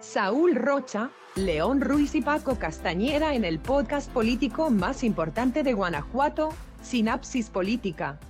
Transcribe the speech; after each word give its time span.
Saúl 0.00 0.54
Rocha, 0.54 1.10
León 1.34 1.80
Ruiz 1.80 2.14
y 2.14 2.22
Paco 2.22 2.56
Castañeda 2.56 3.34
en 3.34 3.44
el 3.44 3.58
podcast 3.58 4.08
político 4.12 4.70
más 4.70 5.02
importante 5.02 5.64
de 5.64 5.72
Guanajuato, 5.72 6.50
Sinapsis 6.82 7.50
Política. 7.50 8.20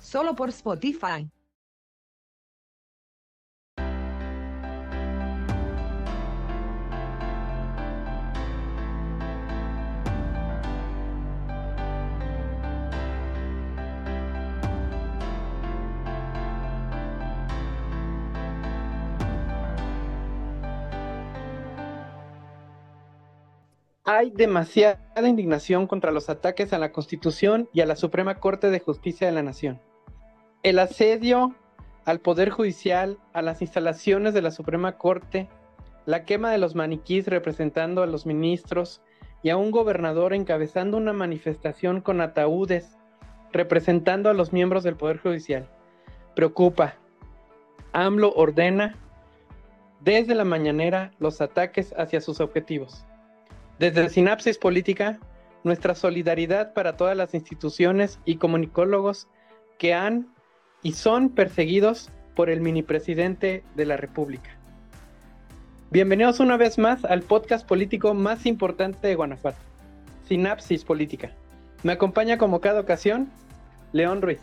Solo 0.00 0.36
por 0.36 0.50
Spotify. 0.50 1.30
Hay 24.10 24.30
demasiada 24.30 24.98
indignación 25.22 25.86
contra 25.86 26.12
los 26.12 26.30
ataques 26.30 26.72
a 26.72 26.78
la 26.78 26.92
Constitución 26.92 27.68
y 27.74 27.82
a 27.82 27.86
la 27.86 27.94
Suprema 27.94 28.36
Corte 28.36 28.70
de 28.70 28.80
Justicia 28.80 29.26
de 29.26 29.34
la 29.34 29.42
Nación. 29.42 29.82
El 30.62 30.78
asedio 30.78 31.54
al 32.06 32.18
Poder 32.18 32.48
Judicial, 32.48 33.18
a 33.34 33.42
las 33.42 33.60
instalaciones 33.60 34.32
de 34.32 34.40
la 34.40 34.50
Suprema 34.50 34.96
Corte, 34.96 35.50
la 36.06 36.24
quema 36.24 36.50
de 36.50 36.56
los 36.56 36.74
maniquís 36.74 37.26
representando 37.26 38.02
a 38.02 38.06
los 38.06 38.24
ministros 38.24 39.02
y 39.42 39.50
a 39.50 39.58
un 39.58 39.70
gobernador 39.70 40.32
encabezando 40.32 40.96
una 40.96 41.12
manifestación 41.12 42.00
con 42.00 42.22
ataúdes 42.22 42.96
representando 43.52 44.30
a 44.30 44.32
los 44.32 44.54
miembros 44.54 44.84
del 44.84 44.96
Poder 44.96 45.18
Judicial. 45.18 45.68
Preocupa. 46.34 46.94
AMLO 47.92 48.32
ordena 48.32 48.96
desde 50.00 50.34
la 50.34 50.46
mañanera 50.46 51.10
los 51.18 51.42
ataques 51.42 51.92
hacia 51.98 52.22
sus 52.22 52.40
objetivos. 52.40 53.04
Desde 53.78 54.08
Sinapsis 54.08 54.58
Política, 54.58 55.20
nuestra 55.62 55.94
solidaridad 55.94 56.72
para 56.74 56.96
todas 56.96 57.16
las 57.16 57.32
instituciones 57.32 58.18
y 58.24 58.34
comunicólogos 58.34 59.28
que 59.78 59.94
han 59.94 60.34
y 60.82 60.94
son 60.94 61.28
perseguidos 61.28 62.10
por 62.34 62.50
el 62.50 62.60
mini 62.60 62.82
presidente 62.82 63.62
de 63.76 63.86
la 63.86 63.96
República. 63.96 64.50
Bienvenidos 65.92 66.40
una 66.40 66.56
vez 66.56 66.76
más 66.76 67.04
al 67.04 67.22
podcast 67.22 67.64
político 67.68 68.14
más 68.14 68.46
importante 68.46 69.06
de 69.06 69.14
Guanajuato, 69.14 69.60
Sinapsis 70.26 70.84
Política. 70.84 71.30
Me 71.84 71.92
acompaña 71.92 72.36
como 72.36 72.60
cada 72.60 72.80
ocasión 72.80 73.30
León 73.92 74.22
Ruiz. 74.22 74.40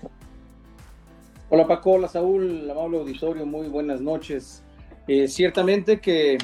Hola 1.49 1.67
Paco, 1.67 1.91
hola 1.91 2.07
Saúl, 2.07 2.71
amable 2.71 2.99
auditorio, 2.99 3.45
muy 3.45 3.67
buenas 3.67 3.99
noches. 3.99 4.63
Eh, 5.09 5.27
ciertamente 5.27 5.99
que 5.99 6.37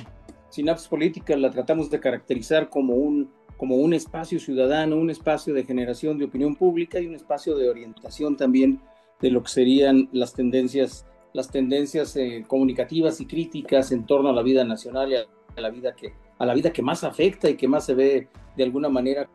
Sinapsis 0.51 0.89
Política 0.89 1.35
la 1.37 1.49
tratamos 1.49 1.89
de 1.89 1.99
caracterizar 1.99 2.69
como 2.69 2.93
un, 2.93 3.31
como 3.57 3.77
un 3.77 3.93
espacio 3.93 4.37
ciudadano, 4.39 4.97
un 4.97 5.09
espacio 5.09 5.53
de 5.53 5.63
generación 5.63 6.17
de 6.17 6.25
opinión 6.25 6.55
pública 6.55 6.99
y 6.99 7.07
un 7.07 7.15
espacio 7.15 7.55
de 7.55 7.69
orientación 7.69 8.35
también 8.35 8.81
de 9.21 9.31
lo 9.31 9.41
que 9.41 9.49
serían 9.49 10.09
las 10.11 10.33
tendencias, 10.33 11.05
las 11.33 11.49
tendencias 11.49 12.15
eh, 12.17 12.43
comunicativas 12.47 13.21
y 13.21 13.25
críticas 13.25 13.91
en 13.93 14.05
torno 14.05 14.29
a 14.29 14.33
la 14.33 14.41
vida 14.41 14.65
nacional 14.65 15.11
y 15.11 15.15
a 15.15 15.61
la 15.61 15.69
vida 15.69 15.95
que, 15.95 16.13
a 16.37 16.45
la 16.45 16.53
vida 16.53 16.73
que 16.73 16.81
más 16.81 17.05
afecta 17.05 17.49
y 17.49 17.55
que 17.55 17.67
más 17.69 17.85
se 17.85 17.93
ve 17.93 18.27
de 18.57 18.63
alguna 18.63 18.89
manera 18.89 19.29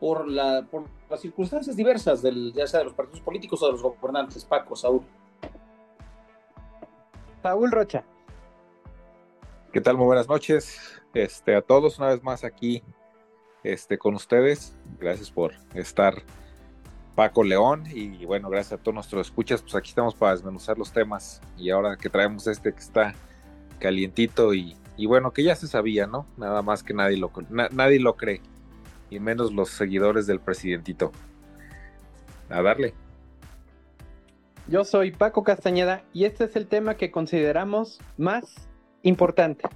por, 0.00 0.28
la, 0.28 0.66
por 0.70 0.84
las 1.10 1.20
circunstancias 1.20 1.76
diversas, 1.76 2.22
del, 2.22 2.52
ya 2.54 2.66
sea 2.66 2.80
de 2.80 2.84
los 2.84 2.94
partidos 2.94 3.20
políticos 3.20 3.62
o 3.62 3.66
de 3.66 3.72
los 3.72 3.82
gobernantes. 3.82 4.44
Paco, 4.44 4.76
Saúl. 4.76 5.02
Saúl 7.42 7.70
Rocha. 7.70 8.04
¿Qué 9.76 9.82
tal? 9.82 9.98
Muy 9.98 10.06
buenas 10.06 10.26
noches. 10.26 10.80
Este, 11.12 11.54
a 11.54 11.60
todos 11.60 11.98
una 11.98 12.08
vez 12.08 12.22
más 12.22 12.44
aquí 12.44 12.82
este, 13.62 13.98
con 13.98 14.14
ustedes. 14.14 14.74
Gracias 14.98 15.30
por 15.30 15.52
estar 15.74 16.14
Paco 17.14 17.44
León 17.44 17.84
y 17.92 18.24
bueno, 18.24 18.48
gracias 18.48 18.80
a 18.80 18.82
todos 18.82 18.94
nuestros 18.94 19.26
escuchas. 19.26 19.60
Pues 19.60 19.74
aquí 19.74 19.90
estamos 19.90 20.14
para 20.14 20.32
desmenuzar 20.32 20.78
los 20.78 20.92
temas 20.92 21.42
y 21.58 21.68
ahora 21.68 21.98
que 21.98 22.08
traemos 22.08 22.46
este 22.46 22.72
que 22.72 22.78
está 22.78 23.14
calientito 23.78 24.54
y, 24.54 24.78
bueno, 25.06 25.34
que 25.34 25.42
ya 25.42 25.54
se 25.54 25.66
sabía, 25.66 26.06
¿no? 26.06 26.26
Nada 26.38 26.62
más 26.62 26.82
que 26.82 26.94
nadie 26.94 27.18
lo, 27.18 27.30
nadie 27.50 28.00
lo 28.00 28.16
cree 28.16 28.40
y 29.10 29.20
menos 29.20 29.52
los 29.52 29.68
seguidores 29.68 30.26
del 30.26 30.40
presidentito. 30.40 31.12
A 32.48 32.62
darle. 32.62 32.94
Yo 34.68 34.84
soy 34.84 35.10
Paco 35.10 35.44
Castañeda 35.44 36.02
y 36.14 36.24
este 36.24 36.44
es 36.44 36.56
el 36.56 36.66
tema 36.66 36.94
que 36.94 37.10
consideramos 37.10 38.00
más 38.16 38.70
Importante. 39.06 39.68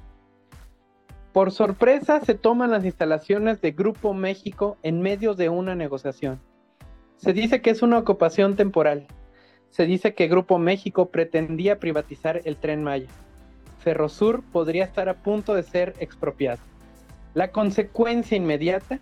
Por 1.32 1.52
sorpresa 1.52 2.18
se 2.18 2.34
toman 2.34 2.72
las 2.72 2.84
instalaciones 2.84 3.60
de 3.60 3.70
Grupo 3.70 4.12
México 4.12 4.76
en 4.82 5.02
medio 5.02 5.34
de 5.34 5.48
una 5.48 5.76
negociación. 5.76 6.40
Se 7.16 7.32
dice 7.32 7.62
que 7.62 7.70
es 7.70 7.80
una 7.82 7.98
ocupación 7.98 8.56
temporal. 8.56 9.06
Se 9.68 9.86
dice 9.86 10.14
que 10.14 10.26
Grupo 10.26 10.58
México 10.58 11.10
pretendía 11.10 11.78
privatizar 11.78 12.40
el 12.44 12.56
tren 12.56 12.82
Maya. 12.82 13.06
Ferrosur 13.78 14.42
podría 14.50 14.82
estar 14.82 15.08
a 15.08 15.22
punto 15.22 15.54
de 15.54 15.62
ser 15.62 15.94
expropiado. 16.00 16.58
La 17.32 17.52
consecuencia 17.52 18.36
inmediata, 18.36 18.98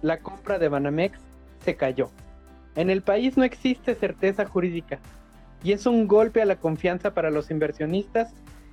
la 0.00 0.18
compra 0.18 0.60
de 0.60 0.68
Banamex 0.68 1.18
se 1.58 1.74
cayó. 1.74 2.08
En 2.76 2.88
el 2.88 3.02
país 3.02 3.36
no 3.36 3.42
existe 3.42 3.96
certeza 3.96 4.44
jurídica 4.44 5.00
y 5.64 5.72
es 5.72 5.86
un 5.86 6.06
golpe 6.06 6.40
a 6.40 6.46
la 6.46 6.54
confianza 6.54 7.14
para 7.14 7.32
los 7.32 7.50
inversionistas 7.50 8.32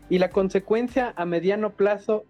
y 0.09 0.19
la 0.19 0.29
consecuencia 0.29 1.13
a 1.15 1.25
mediano 1.25 1.71
plazo 1.71 2.25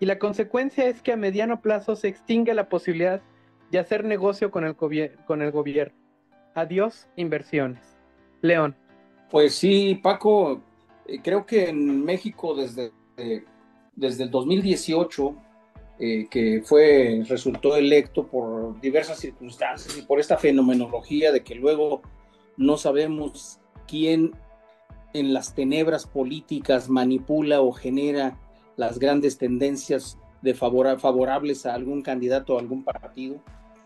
y 0.00 0.06
la 0.06 0.18
consecuencia 0.18 0.86
es 0.86 1.02
que 1.02 1.12
a 1.12 1.16
mediano 1.16 1.60
plazo 1.62 1.96
se 1.96 2.08
extingue 2.08 2.52
la 2.54 2.68
posibilidad 2.68 3.22
de 3.70 3.78
hacer 3.78 4.04
negocio 4.04 4.50
con 4.50 4.64
el, 4.64 4.76
con 4.76 5.42
el 5.42 5.50
gobierno. 5.50 5.96
Adiós, 6.54 7.08
inversiones. 7.16 7.96
León. 8.42 8.76
Pues 9.30 9.54
sí, 9.54 9.98
Paco, 10.02 10.62
eh, 11.06 11.20
creo 11.22 11.46
que 11.46 11.70
en 11.70 12.04
México 12.04 12.54
desde, 12.54 12.92
eh, 13.16 13.44
desde 13.96 14.24
el 14.24 14.30
2018, 14.30 15.36
eh, 15.98 16.26
que 16.30 16.60
fue, 16.64 17.22
resultó 17.26 17.76
electo 17.76 18.26
por 18.26 18.80
diversas 18.80 19.18
circunstancias 19.18 19.96
y 19.96 20.02
por 20.02 20.20
esta 20.20 20.36
fenomenología 20.36 21.32
de 21.32 21.42
que 21.42 21.54
luego 21.54 22.02
no 22.56 22.76
sabemos 22.76 23.60
quién 23.86 24.32
en 25.14 25.32
las 25.32 25.54
tenebras 25.54 26.06
políticas 26.06 26.90
manipula 26.90 27.62
o 27.62 27.72
genera 27.72 28.36
las 28.76 28.98
grandes 28.98 29.38
tendencias 29.38 30.18
de 30.42 30.54
favorables 30.54 31.64
a 31.64 31.74
algún 31.74 32.02
candidato 32.02 32.54
o 32.54 32.58
algún 32.58 32.84
partido, 32.84 33.36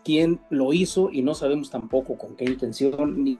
quién 0.03 0.41
lo 0.49 0.73
hizo 0.73 1.09
y 1.11 1.21
no 1.21 1.35
sabemos 1.35 1.69
tampoco 1.69 2.17
con 2.17 2.35
qué 2.35 2.45
intención, 2.45 3.23
ni 3.23 3.39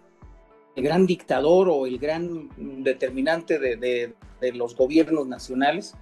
el 0.75 0.83
gran 0.83 1.05
dictador 1.05 1.67
o 1.67 1.85
el 1.85 1.97
gran 1.97 2.49
determinante 2.83 3.59
de, 3.59 4.13
los 4.53 4.75
gobiernos 4.75 5.27
nacionales 5.27 5.95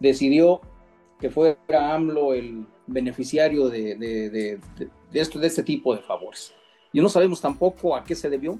decidió 0.00 0.60
que 1.20 1.30
fuera 1.30 1.94
AMLO 1.94 2.34
el 2.34 2.66
beneficiario 2.86 3.68
de, 3.68 4.58
esto, 5.12 5.38
de 5.38 5.46
este 5.46 5.62
tipo 5.62 5.94
de 5.94 6.02
favores. 6.02 6.52
Y 6.92 7.00
no 7.00 7.08
sabemos 7.08 7.40
tampoco 7.40 7.94
a 7.94 8.02
qué 8.02 8.14
se 8.14 8.30
debió, 8.30 8.58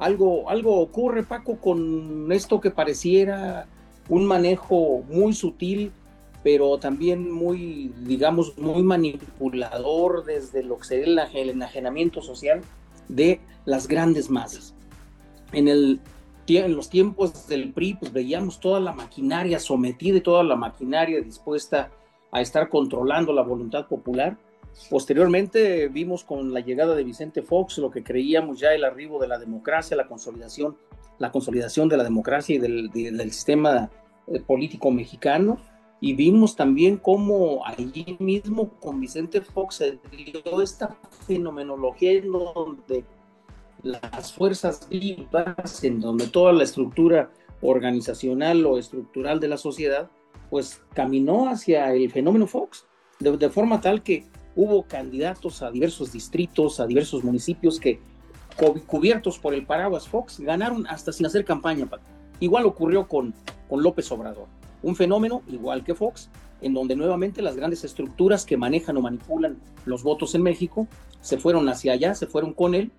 algo, 0.00 0.48
algo 0.48 0.80
ocurre, 0.80 1.22
Paco, 1.22 1.58
con 1.58 2.32
esto 2.32 2.60
que 2.60 2.70
pareciera 2.70 3.66
un 4.08 4.24
manejo 4.24 5.02
muy 5.08 5.34
sutil, 5.34 5.92
pero 6.42 6.78
también 6.78 7.30
muy, 7.30 7.92
digamos, 8.00 8.56
muy 8.56 8.82
manipulador 8.82 10.24
desde 10.24 10.62
lo 10.62 10.78
que 10.78 10.84
sería 10.84 11.24
el 11.34 11.50
enajenamiento 11.50 12.22
social 12.22 12.62
de 13.08 13.40
las 13.66 13.86
grandes 13.86 14.30
masas. 14.30 14.74
En, 15.52 15.68
el, 15.68 16.00
en 16.48 16.74
los 16.74 16.88
tiempos 16.88 17.46
del 17.46 17.74
PRI, 17.74 17.94
pues 18.00 18.10
veíamos 18.10 18.58
toda 18.58 18.80
la 18.80 18.92
maquinaria 18.92 19.60
sometida 19.60 20.16
y 20.16 20.22
toda 20.22 20.42
la 20.42 20.56
maquinaria 20.56 21.20
dispuesta 21.20 21.90
a 22.32 22.40
estar 22.40 22.70
controlando 22.70 23.34
la 23.34 23.42
voluntad 23.42 23.86
popular 23.86 24.38
Posteriormente 24.88 25.88
vimos 25.88 26.24
con 26.24 26.52
la 26.52 26.60
llegada 26.60 26.94
de 26.94 27.04
Vicente 27.04 27.42
Fox 27.42 27.78
lo 27.78 27.90
que 27.90 28.02
creíamos 28.02 28.58
ya 28.58 28.72
el 28.72 28.84
arribo 28.84 29.20
de 29.20 29.28
la 29.28 29.38
democracia, 29.38 29.96
la 29.96 30.06
consolidación, 30.06 30.76
la 31.18 31.30
consolidación 31.30 31.88
de 31.88 31.96
la 31.96 32.04
democracia 32.04 32.56
y 32.56 32.58
del, 32.58 33.32
sistema 33.32 33.90
eh, 34.26 34.40
político 34.40 34.90
mexicano. 34.90 35.58
Y 36.00 36.14
vimos 36.14 36.56
también 36.56 36.96
cómo 36.96 37.64
allí 37.66 38.16
mismo 38.20 38.70
con 38.80 39.00
Vicente 39.00 39.42
Fox 39.42 39.76
se 39.76 39.98
dio 40.10 40.62
esta 40.62 40.96
fenomenología 41.26 42.12
en 42.12 42.32
donde 42.32 43.04
las 43.82 44.32
fuerzas 44.32 44.88
vivas, 44.88 45.84
en 45.84 46.00
donde 46.00 46.26
toda 46.26 46.52
la 46.54 46.64
estructura 46.64 47.30
organizacional 47.60 48.64
o 48.64 48.78
estructural 48.78 49.40
de 49.40 49.48
la 49.48 49.58
sociedad, 49.58 50.10
pues 50.48 50.82
caminó 50.94 51.48
hacia 51.48 51.92
el 51.92 52.10
fenómeno 52.10 52.46
Fox, 52.46 52.86
de 53.18 53.50
forma 53.50 53.80
tal 53.80 54.02
que 54.02 54.24
hubo 54.56 54.82
candidatos 54.84 55.62
a 55.62 55.70
diversos 55.70 56.12
distritos, 56.12 56.80
a 56.80 56.86
diversos 56.86 57.24
municipios 57.24 57.78
que, 57.78 58.00
cubiertos 58.86 59.38
por 59.38 59.54
el 59.54 59.64
paraguas 59.64 60.08
Fox, 60.08 60.40
ganaron 60.40 60.86
hasta 60.86 61.12
sin 61.12 61.26
hacer 61.26 61.44
campaña. 61.44 61.88
Igual 62.40 62.66
ocurrió 62.66 63.06
con, 63.08 63.34
con 63.68 63.82
López 63.82 64.10
Obrador. 64.12 64.48
un 64.82 64.96
fenómeno 64.96 65.42
igual 65.48 65.84
que 65.84 65.94
Fox, 65.94 66.30
en 66.62 66.74
donde 66.74 66.96
nuevamente 66.96 67.42
las 67.42 67.56
grandes 67.56 67.84
estructuras 67.84 68.44
que 68.44 68.56
manejan 68.56 68.96
o 68.96 69.02
manipulan 69.02 69.58
los 69.84 70.02
votos 70.02 70.34
en 70.34 70.42
México 70.42 70.86
se 71.20 71.38
fueron 71.38 71.68
hacia 71.68 71.92
allá, 71.92 72.14
se 72.14 72.26
fueron 72.26 72.52
con 72.52 72.74
él 72.74 72.92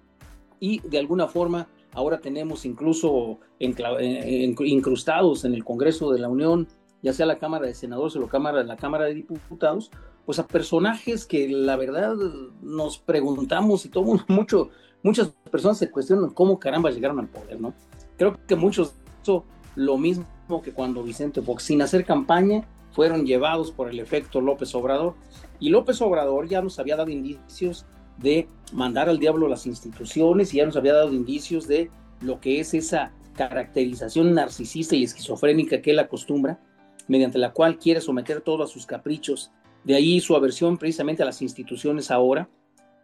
y 0.59 0.79
de 0.87 0.99
alguna 0.99 1.27
forma 1.27 1.67
ahora 1.93 2.19
tenemos 2.19 2.65
incluso 2.65 3.39
incrustados 3.59 5.45
en 5.45 5.53
el 5.53 5.65
Congreso 5.65 6.11
de 6.11 6.19
la 6.19 6.29
Unión, 6.29 6.67
ya 7.01 7.13
sea 7.13 7.25
la 7.25 7.39
Cámara 7.39 7.65
de 7.65 7.73
Senadores 7.73 8.15
o 8.15 8.19
la 8.19 8.75
Cámara 8.77 9.05
de 9.05 9.13
Diputados, 9.13 9.91
pues 10.25 10.39
a 10.39 10.47
personajes 10.47 11.25
que 11.25 11.47
la 11.49 11.75
verdad 11.75 12.15
nos 12.61 12.97
preguntamos 12.97 13.85
y 13.85 13.89
todo 13.89 14.03
mucho, 14.27 14.69
muchas 15.03 15.29
personas 15.51 15.77
se 15.77 15.89
cuestionan 15.89 16.29
cómo 16.31 16.59
caramba 16.59 16.91
llegaron 16.91 17.19
al 17.19 17.27
poder, 17.27 17.59
¿no? 17.59 17.73
Creo 18.17 18.37
que 18.45 18.55
muchos 18.55 18.93
hizo 19.21 19.45
lo 19.75 19.97
mismo 19.97 20.25
que 20.63 20.73
cuando 20.73 21.03
Vicente 21.03 21.41
Fox, 21.41 21.63
sin 21.63 21.81
hacer 21.81 22.05
campaña, 22.05 22.65
fueron 22.91 23.25
llevados 23.25 23.71
por 23.71 23.89
el 23.89 23.99
efecto 23.99 24.41
López 24.41 24.75
Obrador. 24.75 25.15
Y 25.59 25.69
López 25.69 26.01
Obrador 26.01 26.47
ya 26.47 26.61
nos 26.61 26.77
había 26.79 26.97
dado 26.97 27.09
indicios 27.09 27.85
de 28.17 28.47
mandar 28.73 29.09
al 29.09 29.19
diablo 29.19 29.47
las 29.47 29.65
instituciones 29.65 30.53
y 30.53 30.57
ya 30.57 30.65
nos 30.65 30.75
había 30.75 30.93
dado 30.93 31.13
indicios 31.13 31.67
de 31.67 31.89
lo 32.21 32.39
que 32.39 32.59
es 32.59 32.73
esa 32.73 33.11
caracterización 33.35 34.33
narcisista 34.33 34.95
y 34.95 35.03
esquizofrénica 35.03 35.81
que 35.81 35.91
él 35.91 35.99
acostumbra, 35.99 36.59
mediante 37.07 37.37
la 37.37 37.53
cual 37.53 37.77
quiere 37.77 38.01
someter 38.01 38.41
todo 38.41 38.63
a 38.63 38.67
sus 38.67 38.85
caprichos. 38.85 39.51
De 39.83 39.95
ahí 39.95 40.19
su 40.19 40.35
aversión 40.35 40.77
precisamente 40.77 41.23
a 41.23 41.25
las 41.25 41.41
instituciones 41.41 42.11
ahora, 42.11 42.49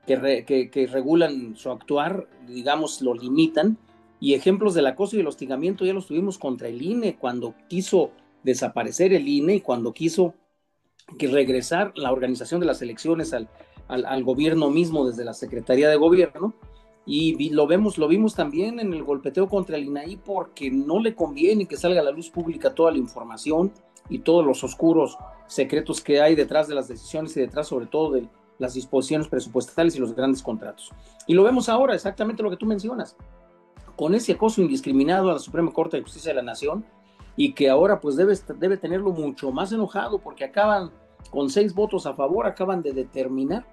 que, 0.05 0.69
que, 0.71 0.87
regulan 0.87 1.55
su 1.55 1.69
actuar, 1.69 2.27
digamos, 2.47 3.01
lo 3.01 3.13
limitan. 3.13 3.77
Y 4.19 4.33
ejemplos 4.33 4.73
del 4.73 4.87
acoso 4.87 5.15
y 5.15 5.19
el 5.19 5.27
hostigamiento 5.27 5.85
ya 5.85 5.93
los 5.93 6.07
tuvimos 6.07 6.37
contra 6.37 6.69
el 6.69 6.81
INE 6.81 7.17
cuando 7.17 7.53
quiso 7.67 8.11
desaparecer 8.43 9.13
el 9.13 9.27
INE 9.27 9.55
y 9.55 9.61
cuando 9.61 9.93
quiso 9.93 10.33
que 11.19 11.27
regresar 11.27 11.93
la 11.95 12.11
organización 12.11 12.59
de 12.59 12.65
las 12.65 12.81
elecciones 12.81 13.33
al, 13.33 13.47
al, 13.87 14.23
gobierno 14.23 14.69
mismo 14.69 15.05
desde 15.07 15.23
la 15.23 15.33
Secretaría 15.33 15.89
de 15.89 15.97
Gobierno. 15.97 16.55
Y 17.05 17.51
lo 17.51 17.67
vemos, 17.67 17.97
lo 17.97 18.07
vimos 18.07 18.35
también 18.35 18.79
en 18.79 18.91
el 18.91 19.03
golpeteo 19.03 19.47
contra 19.47 19.77
el 19.77 19.85
INAI 19.85 20.17
porque 20.17 20.69
no 20.69 20.99
le 20.99 21.15
conviene 21.15 21.65
que 21.65 21.77
salga 21.77 22.01
a 22.01 22.03
la 22.03 22.11
luz 22.11 22.29
pública 22.29 22.73
toda 22.73 22.91
la 22.91 22.97
información 22.97 23.71
y 24.09 24.19
todos 24.19 24.45
los 24.45 24.63
oscuros 24.63 25.17
secretos 25.47 26.01
que 26.01 26.21
hay 26.21 26.35
detrás 26.35 26.67
de 26.67 26.75
las 26.75 26.87
decisiones 26.87 27.35
y 27.37 27.41
detrás 27.41 27.67
sobre 27.67 27.85
todo 27.85 28.11
de 28.11 28.27
las 28.59 28.73
disposiciones 28.73 29.27
presupuestales 29.27 29.95
y 29.95 29.99
los 29.99 30.15
grandes 30.15 30.41
contratos. 30.41 30.91
Y 31.27 31.33
lo 31.33 31.43
vemos 31.43 31.69
ahora, 31.69 31.93
exactamente 31.93 32.43
lo 32.43 32.49
que 32.49 32.57
tú 32.57 32.65
mencionas, 32.65 33.15
con 33.95 34.15
ese 34.15 34.33
acoso 34.33 34.61
indiscriminado 34.61 35.29
a 35.29 35.33
la 35.33 35.39
Suprema 35.39 35.71
Corte 35.71 35.97
de 35.97 36.03
Justicia 36.03 36.31
de 36.31 36.35
la 36.35 36.43
Nación 36.43 36.85
y 37.35 37.53
que 37.53 37.69
ahora 37.69 37.99
pues 37.99 38.15
debe, 38.15 38.33
debe 38.57 38.77
tenerlo 38.77 39.11
mucho 39.11 39.51
más 39.51 39.71
enojado 39.71 40.19
porque 40.19 40.45
acaban 40.45 40.91
con 41.29 41.49
seis 41.49 41.73
votos 41.73 42.05
a 42.05 42.13
favor, 42.13 42.45
acaban 42.45 42.81
de 42.81 42.93
determinar 42.93 43.65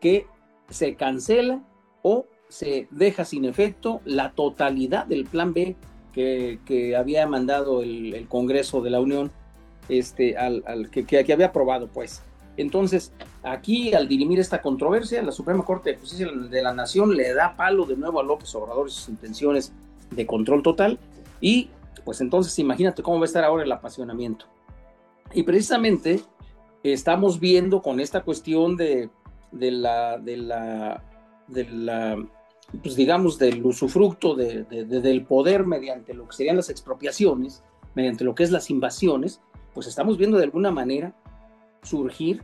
que 0.00 0.26
se 0.68 0.94
cancela 0.94 1.62
o 2.02 2.26
se 2.48 2.86
deja 2.90 3.24
sin 3.24 3.44
efecto 3.44 4.00
la 4.04 4.32
totalidad 4.32 5.06
del 5.06 5.24
plan 5.24 5.52
B 5.52 5.76
que, 6.12 6.96
había 6.96 7.26
mandado 7.26 7.82
el, 7.82 8.26
Congreso 8.28 8.80
de 8.80 8.90
la 8.90 9.00
Unión, 9.00 9.30
este, 9.88 10.36
al, 10.36 10.90
que, 10.90 11.04
que, 11.04 11.32
había 11.32 11.46
aprobado, 11.46 11.88
pues. 11.88 12.22
Entonces, 12.56 13.12
aquí 13.42 13.92
al 13.92 14.08
dirimir 14.08 14.38
esta 14.40 14.62
controversia, 14.62 15.22
la 15.22 15.32
Suprema 15.32 15.64
Corte 15.64 15.90
de 15.92 15.98
Justicia 15.98 16.28
de 16.32 16.62
la 16.62 16.72
Nación 16.72 17.14
le 17.14 17.34
da 17.34 17.54
palo 17.56 17.84
de 17.84 17.96
nuevo 17.96 18.18
a 18.18 18.22
López 18.22 18.54
Obrador 18.54 18.88
y 18.88 18.90
sus 18.90 19.08
intenciones 19.10 19.72
de 20.10 20.26
control 20.26 20.62
total. 20.62 20.98
Y 21.40 21.68
pues 22.04 22.20
entonces 22.20 22.58
imagínate 22.58 23.02
cómo 23.02 23.18
va 23.18 23.24
a 23.24 23.26
estar 23.26 23.44
ahora 23.44 23.64
el 23.64 23.72
apasionamiento. 23.72 24.46
Y 25.34 25.42
precisamente 25.42 26.20
estamos 26.82 27.40
viendo 27.40 27.82
con 27.82 28.00
esta 28.00 28.22
cuestión 28.22 28.76
de 28.76 29.10
de 29.58 29.70
la, 29.70 30.18
de 30.18 30.36
la, 30.36 31.02
de 31.48 31.64
la 31.64 32.26
pues 32.82 32.96
digamos, 32.96 33.38
del 33.38 33.64
usufructo 33.64 34.34
de, 34.34 34.64
del 34.64 35.24
poder 35.24 35.66
mediante 35.66 36.14
lo 36.14 36.26
que 36.26 36.36
serían 36.36 36.56
las 36.56 36.68
expropiaciones, 36.68 37.62
mediante 37.94 38.24
lo 38.24 38.34
que 38.34 38.42
es 38.42 38.50
las 38.50 38.70
invasiones, 38.70 39.40
pues 39.76 39.86
estamos 39.86 40.16
viendo 40.16 40.38
de 40.38 40.44
alguna 40.44 40.70
manera 40.70 41.14
surgir, 41.82 42.42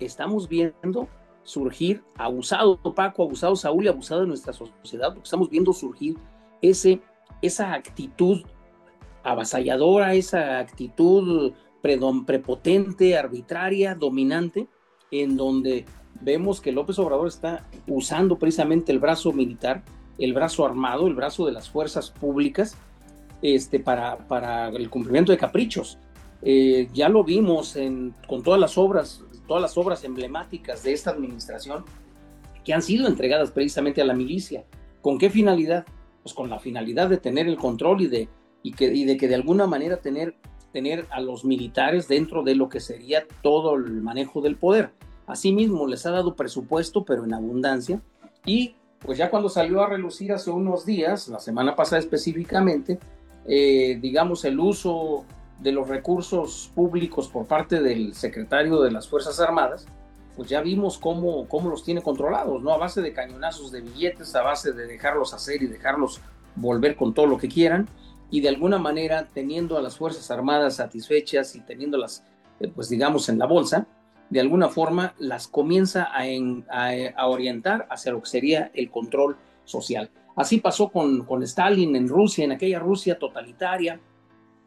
estamos 0.00 0.48
viendo 0.48 1.06
surgir 1.44 2.02
abusado 2.16 2.76
Paco, 2.92 3.22
abusado 3.22 3.54
Saúl 3.54 3.84
y 3.84 3.88
abusado 3.88 4.22
de 4.22 4.26
nuestra 4.26 4.52
sociedad, 4.52 5.10
porque 5.10 5.26
estamos 5.26 5.48
viendo 5.48 5.72
surgir 5.72 6.16
ese, 6.60 7.00
esa 7.40 7.72
actitud 7.72 8.42
avasalladora, 9.22 10.14
esa 10.14 10.58
actitud 10.58 11.52
prepotente, 11.82 13.16
arbitraria, 13.16 13.94
dominante, 13.94 14.66
en 15.12 15.36
donde 15.36 15.84
vemos 16.20 16.60
que 16.60 16.72
López 16.72 16.98
Obrador 16.98 17.28
está 17.28 17.64
usando 17.86 18.40
precisamente 18.40 18.90
el 18.90 18.98
brazo 18.98 19.32
militar, 19.32 19.84
el 20.18 20.34
brazo 20.34 20.66
armado, 20.66 21.06
el 21.06 21.14
brazo 21.14 21.46
de 21.46 21.52
las 21.52 21.70
fuerzas 21.70 22.10
públicas 22.10 22.76
este, 23.40 23.78
para, 23.78 24.18
para 24.26 24.66
el 24.70 24.90
cumplimiento 24.90 25.30
de 25.30 25.38
caprichos. 25.38 26.00
Eh, 26.48 26.88
ya 26.94 27.08
lo 27.08 27.24
vimos 27.24 27.74
en, 27.74 28.14
con 28.28 28.44
todas 28.44 28.60
las 28.60 28.78
obras, 28.78 29.24
todas 29.48 29.60
las 29.60 29.76
obras 29.76 30.04
emblemáticas 30.04 30.84
de 30.84 30.92
esta 30.92 31.10
administración 31.10 31.84
que 32.64 32.72
han 32.72 32.82
sido 32.82 33.08
entregadas 33.08 33.50
precisamente 33.50 34.00
a 34.00 34.04
la 34.04 34.14
milicia. 34.14 34.64
¿Con 35.00 35.18
qué 35.18 35.28
finalidad? 35.28 35.84
Pues 36.22 36.36
con 36.36 36.48
la 36.48 36.60
finalidad 36.60 37.08
de 37.08 37.16
tener 37.16 37.48
el 37.48 37.56
control 37.56 38.02
y 38.02 38.06
de, 38.06 38.28
y 38.62 38.70
que, 38.70 38.84
y 38.94 39.04
de 39.04 39.16
que 39.16 39.26
de 39.26 39.34
alguna 39.34 39.66
manera 39.66 39.96
tener, 39.96 40.36
tener 40.72 41.06
a 41.10 41.20
los 41.20 41.44
militares 41.44 42.06
dentro 42.06 42.44
de 42.44 42.54
lo 42.54 42.68
que 42.68 42.78
sería 42.78 43.26
todo 43.42 43.74
el 43.74 44.00
manejo 44.00 44.40
del 44.40 44.54
poder. 44.54 44.92
Asimismo, 45.26 45.88
les 45.88 46.06
ha 46.06 46.12
dado 46.12 46.36
presupuesto, 46.36 47.04
pero 47.04 47.24
en 47.24 47.34
abundancia. 47.34 48.00
Y 48.44 48.76
pues 49.00 49.18
ya 49.18 49.30
cuando 49.30 49.48
salió 49.48 49.82
a 49.82 49.88
relucir 49.88 50.30
hace 50.32 50.52
unos 50.52 50.86
días, 50.86 51.26
la 51.26 51.40
semana 51.40 51.74
pasada 51.74 51.98
específicamente, 51.98 53.00
eh, 53.48 53.98
digamos, 54.00 54.44
el 54.44 54.60
uso 54.60 55.24
de 55.60 55.72
los 55.72 55.88
recursos 55.88 56.70
públicos 56.74 57.28
por 57.28 57.46
parte 57.46 57.80
del 57.80 58.14
secretario 58.14 58.80
de 58.80 58.90
las 58.90 59.08
Fuerzas 59.08 59.40
Armadas, 59.40 59.86
pues 60.36 60.50
ya 60.50 60.60
vimos 60.60 60.98
cómo, 60.98 61.48
cómo 61.48 61.70
los 61.70 61.82
tiene 61.82 62.02
controlados, 62.02 62.62
¿no? 62.62 62.72
A 62.72 62.76
base 62.76 63.00
de 63.00 63.12
cañonazos 63.12 63.72
de 63.72 63.80
billetes, 63.80 64.34
a 64.34 64.42
base 64.42 64.72
de 64.72 64.86
dejarlos 64.86 65.32
hacer 65.32 65.62
y 65.62 65.66
dejarlos 65.66 66.20
volver 66.56 66.94
con 66.94 67.14
todo 67.14 67.26
lo 67.26 67.38
que 67.38 67.48
quieran, 67.48 67.88
y 68.30 68.40
de 68.40 68.48
alguna 68.48 68.78
manera 68.78 69.28
teniendo 69.32 69.78
a 69.78 69.82
las 69.82 69.96
Fuerzas 69.96 70.30
Armadas 70.30 70.76
satisfechas 70.76 71.56
y 71.56 71.60
teniéndolas, 71.60 72.22
eh, 72.60 72.70
pues 72.74 72.88
digamos, 72.88 73.28
en 73.28 73.38
la 73.38 73.46
bolsa, 73.46 73.86
de 74.28 74.40
alguna 74.40 74.68
forma 74.68 75.14
las 75.18 75.48
comienza 75.48 76.08
a, 76.12 77.26
orientar 77.28 77.86
hacia 77.90 78.12
lo 78.12 78.20
que 78.20 78.28
sería 78.28 78.70
el 78.74 78.90
control 78.90 79.36
social. 79.64 80.10
Así 80.34 80.58
pasó 80.58 80.88
con, 80.90 81.24
con 81.24 81.42
Stalin 81.44 81.94
en 81.96 82.08
Rusia, 82.08 82.44
en 82.44 82.52
aquella 82.52 82.78
Rusia 82.78 83.18
totalitaria, 83.18 84.00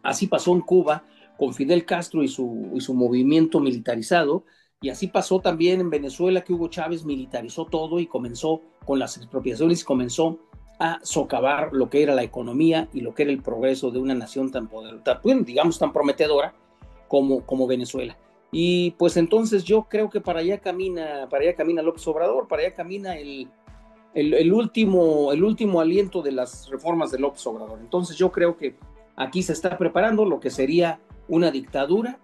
así 0.03 0.27
pasó 0.27 0.53
en 0.53 0.61
Cuba 0.61 1.03
con 1.37 1.53
Fidel 1.53 1.85
Castro 1.85 2.23
y 2.23 2.27
su, 2.27 2.71
y 2.73 2.81
su 2.81 2.93
movimiento 2.93 3.59
militarizado, 3.59 4.43
y 4.81 4.89
así 4.89 5.07
pasó 5.07 5.39
también 5.39 5.81
en 5.81 5.89
Venezuela 5.89 6.41
que 6.41 6.53
Hugo 6.53 6.69
Chávez 6.69 7.03
militarizó 7.03 7.65
todo 7.65 7.99
y 7.99 8.07
comenzó 8.07 8.61
con 8.85 8.99
las 8.99 9.17
expropiaciones, 9.17 9.83
comenzó 9.83 10.39
a 10.79 10.99
socavar 11.03 11.73
lo 11.73 11.89
que 11.89 12.01
era 12.01 12.15
la 12.15 12.23
economía 12.23 12.87
y 12.93 13.01
lo 13.01 13.13
que 13.13 13.23
era 13.23 13.31
el 13.33 13.41
progreso 13.41 13.91
de 13.91 13.99
una 13.99 14.15
nación 14.15 14.51
tan 14.51 14.69
poderosa, 14.69 15.19
digamos 15.45 15.77
tan 15.77 15.91
prometedora 15.91 16.53
como, 17.09 17.45
como 17.45 17.67
Venezuela. 17.67 18.17
Y 18.51 18.91
pues 18.91 19.17
entonces 19.17 19.63
yo 19.63 19.83
creo 19.89 20.09
que 20.09 20.21
para 20.21 20.39
allá 20.39 20.59
camina, 20.59 21.27
para 21.29 21.43
allá 21.43 21.55
camina 21.55 21.81
López 21.81 22.07
Obrador, 22.07 22.47
para 22.47 22.63
allá 22.63 22.73
camina 22.73 23.17
el, 23.17 23.49
el, 24.13 24.53
último, 24.53 25.31
el 25.33 25.43
último 25.43 25.81
aliento 25.81 26.21
de 26.21 26.31
las 26.31 26.69
reformas 26.69 27.11
de 27.11 27.19
López 27.19 27.45
Obrador. 27.45 27.79
Entonces 27.79 28.15
yo 28.15 28.31
creo 28.31 28.57
que 28.57 28.75
aquí 29.19 29.43
se 29.43 29.53
está 29.53 29.77
preparando 29.77 30.25
lo 30.25 30.39
que 30.39 30.49
sería 30.49 30.99
una 31.27 31.51
dictadura, 31.51 32.17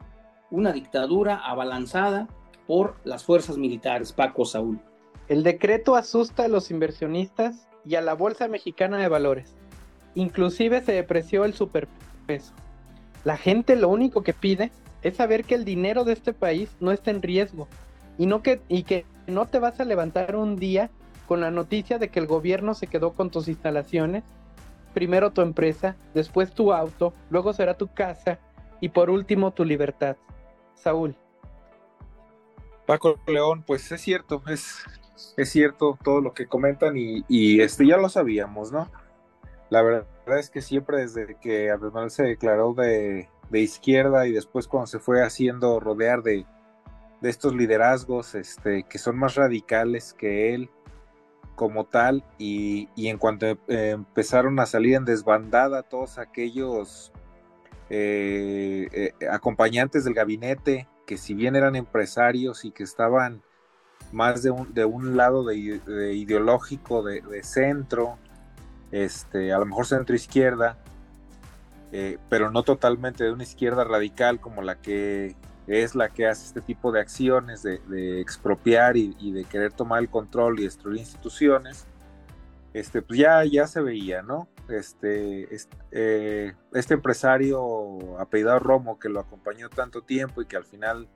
una 0.49 0.71
dictadura 0.71 1.35
abalanzada 1.35 2.27
por 2.65 2.95
las 3.03 3.23
fuerzas 3.23 3.57
militares, 3.57 4.13
Paco 4.13 4.45
Saúl. 4.45 4.79
El 5.27 5.43
decreto 5.43 5.95
asusta 5.95 6.45
a 6.45 6.47
los 6.47 6.71
inversionistas 6.71 7.67
y 7.85 7.95
a 7.95 8.01
la 8.01 8.13
Bolsa 8.13 8.47
Mexicana 8.47 8.97
de 8.97 9.09
Valores. 9.09 9.55
Inclusive 10.15 10.81
se 10.81 10.93
depreció 10.93 11.45
el 11.45 11.53
superpeso. 11.53 12.53
La 13.25 13.37
gente 13.37 13.75
lo 13.75 13.89
único 13.89 14.23
que 14.23 14.33
pide 14.33 14.71
es 15.01 15.17
saber 15.17 15.43
que 15.43 15.55
el 15.55 15.65
dinero 15.65 16.05
de 16.05 16.13
este 16.13 16.31
país 16.31 16.69
no 16.79 16.91
está 16.91 17.11
en 17.11 17.21
riesgo 17.21 17.67
y, 18.17 18.25
no 18.25 18.41
que, 18.41 18.61
y 18.69 18.83
que 18.83 19.05
no 19.27 19.47
te 19.47 19.59
vas 19.59 19.79
a 19.79 19.85
levantar 19.85 20.35
un 20.37 20.55
día 20.55 20.89
con 21.27 21.41
la 21.41 21.51
noticia 21.51 21.99
de 21.99 22.07
que 22.07 22.19
el 22.19 22.27
gobierno 22.27 22.73
se 22.73 22.87
quedó 22.87 23.13
con 23.13 23.31
tus 23.31 23.47
instalaciones, 23.47 24.23
primero 24.95 25.31
tu 25.31 25.41
empresa, 25.41 25.95
después 26.15 26.51
tu 26.51 26.73
auto, 26.73 27.13
luego 27.29 27.53
será 27.53 27.77
tu 27.77 27.93
casa 27.93 28.39
y 28.81 28.89
por 28.89 29.11
último 29.11 29.51
tu 29.51 29.63
libertad. 29.63 30.17
Saúl. 30.73 31.15
Paco 32.87 33.19
León, 33.27 33.63
pues 33.65 33.91
es 33.91 34.01
cierto, 34.01 34.41
es, 34.47 34.83
es 35.37 35.49
cierto 35.49 35.99
todo 36.03 36.19
lo 36.21 36.33
que 36.33 36.47
comentan 36.47 36.97
y, 36.97 37.23
y 37.27 37.61
este, 37.61 37.85
ya 37.85 37.97
lo 37.97 38.09
sabíamos, 38.09 38.71
¿no? 38.71 38.89
La 39.69 39.83
verdad 39.83 40.07
es 40.39 40.49
que 40.49 40.61
siempre 40.61 41.01
desde 41.01 41.35
que 41.39 41.69
Andrés 41.69 42.13
se 42.13 42.23
declaró 42.23 42.73
de 42.73 43.29
de 43.49 43.59
izquierda 43.59 44.27
y 44.27 44.31
después 44.31 44.67
cuando 44.67 44.87
se 44.87 44.99
fue 44.99 45.23
haciendo 45.23 45.79
rodear 45.79 46.23
de, 46.23 46.45
de 47.21 47.29
estos 47.29 47.53
liderazgos 47.53 48.35
este, 48.35 48.83
que 48.83 48.97
son 48.97 49.17
más 49.17 49.35
radicales 49.35 50.13
que 50.13 50.53
él 50.53 50.69
como 51.55 51.85
tal 51.85 52.23
y, 52.37 52.89
en 52.97 53.17
cuanto 53.17 53.45
eh, 53.45 53.57
empezaron 53.67 54.59
a 54.59 54.65
salir 54.65 54.95
en 54.95 55.05
desbandada 55.05 55.83
todos 55.83 56.17
aquellos 56.17 57.11
eh, 57.89 58.87
eh, 58.91 59.27
acompañantes 59.29 60.03
del 60.03 60.13
gabinete 60.13 60.87
que 61.05 61.17
si 61.17 61.33
bien 61.33 61.55
eran 61.55 61.75
empresarios 61.75 62.65
y 62.65 62.71
que 62.71 62.83
estaban 62.83 63.41
más 64.11 64.43
de 64.43 64.51
un, 64.51 64.73
de 64.73 64.85
un 64.85 65.17
lado 65.17 65.43
de, 65.43 65.55
ideológico 65.55 67.03
de, 67.03 67.43
centro, 67.43 68.17
este, 68.91 69.51
a 69.51 69.57
lo 69.59 69.65
mejor 69.65 69.85
centro 69.85 70.15
izquierda, 70.15 70.77
pero 72.29 72.51
no 72.51 72.63
totalmente 72.63 73.23
de 73.23 73.31
una 73.31 73.43
izquierda 73.43 73.83
radical 73.83 74.41
como 74.41 74.61
la 74.61 74.81
que 74.81 75.35
es 75.67 75.95
la 75.95 76.09
que 76.09 76.27
hace 76.27 76.45
este 76.45 76.61
tipo 76.61 76.91
de 76.91 76.99
acciones 76.99 77.63
de, 77.63 78.21
expropiar 78.21 78.97
y, 78.97 79.31
de 79.31 79.43
querer 79.45 79.73
tomar 79.73 80.01
el 80.01 80.09
control 80.09 80.59
y 80.59 80.63
destruir 80.63 80.99
instituciones, 80.99 81.85
este, 82.73 83.01
pues 83.01 83.19
ya, 83.19 83.43
ya 83.45 83.67
se 83.67 83.81
veía, 83.81 84.21
¿no? 84.21 84.47
Este, 84.69 85.47
eh, 85.91 86.53
este, 86.73 86.93
empresario 86.93 88.19
apellidado 88.19 88.59
Romo 88.59 88.99
que 88.99 89.09
lo 89.09 89.19
acompañó 89.19 89.69
tanto 89.69 90.01
tiempo 90.01 90.41
y 90.41 90.45
que 90.45 90.57
al 90.57 90.65
final 90.65 91.07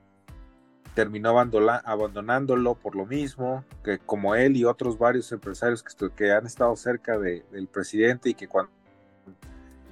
terminó 0.94 1.38
abandonándolo 1.38 2.74
por 2.74 2.96
lo 2.96 3.06
mismo, 3.06 3.64
que 3.84 3.98
como 3.98 4.34
él 4.34 4.56
y 4.56 4.64
otros 4.64 4.98
varios 4.98 5.30
empresarios 5.32 5.82
que, 5.82 6.10
que 6.10 6.32
han 6.32 6.46
estado 6.46 6.74
cerca 6.76 7.18
del 7.18 7.68
presidente 7.68 8.30
y 8.30 8.34
que 8.34 8.48
cuando 8.48 8.72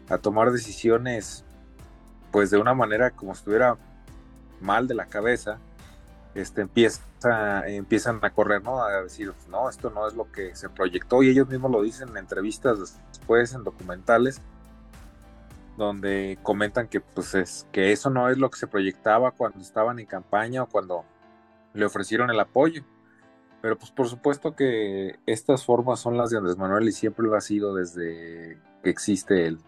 a 0.09 0.19
tomar 0.19 0.51
decisiones 0.51 1.45
pues 2.31 2.51
de 2.51 2.59
una 2.59 2.75
manera 2.75 3.11
como 3.11 3.35
si 3.35 3.41
estuviera 3.41 3.77
mal 4.61 4.89
de 4.89 4.95
la 4.95 5.07
cabeza, 5.07 5.59
este, 6.35 6.63
empieza, 6.63 7.03
empiezan 7.67 8.21
a 8.23 8.31
correr, 8.31 8.63
¿no? 8.63 8.83
A 8.83 9.03
decir, 9.03 9.33
no, 9.49 9.69
esto 9.69 9.91
no 9.91 10.07
es 10.07 10.15
lo 10.15 10.31
que 10.31 10.55
se 10.55 10.69
proyectó 10.69 11.23
y 11.23 11.31
ellos 11.31 11.49
mismos 11.49 11.71
lo 11.71 11.83
dicen 11.83 12.11
en 12.11 12.19
entrevistas 12.19 12.79
después, 13.11 13.55
en 13.55 13.65
documentales, 13.65 14.41
donde 15.77 16.39
comentan 16.43 16.89
que, 16.89 17.01
pues, 17.01 17.35
es, 17.35 17.67
que 17.73 17.93
eso 17.93 18.11
no 18.11 18.29
es 18.29 18.39
lo 18.39 18.51
que 18.51 18.59
se 18.59 18.67
proyectaba 18.67 19.31
cuando 19.33 19.61
estaban 19.61 19.99
en 19.99 20.07
campaña 20.07 20.63
o 20.63 20.67
cuando 20.67 21.05
le 21.75 21.85
ofrecieron 21.85 22.31
el 22.31 22.41
apoyo. 22.41 22.85
Pero 23.61 23.77
pues 23.77 23.91
por 23.91 24.09
supuesto 24.09 24.55
que 24.55 25.19
estas 25.27 25.65
formas 25.65 25.99
son 25.99 26.17
las 26.17 26.31
de 26.31 26.39
Andrés 26.39 26.57
Manuel 26.57 26.89
y 26.89 26.93
siempre 26.93 27.27
lo 27.27 27.37
ha 27.37 27.41
sido 27.41 27.75
desde 27.75 28.61
que 28.83 28.91
existe 28.91 29.47
él. 29.47 29.59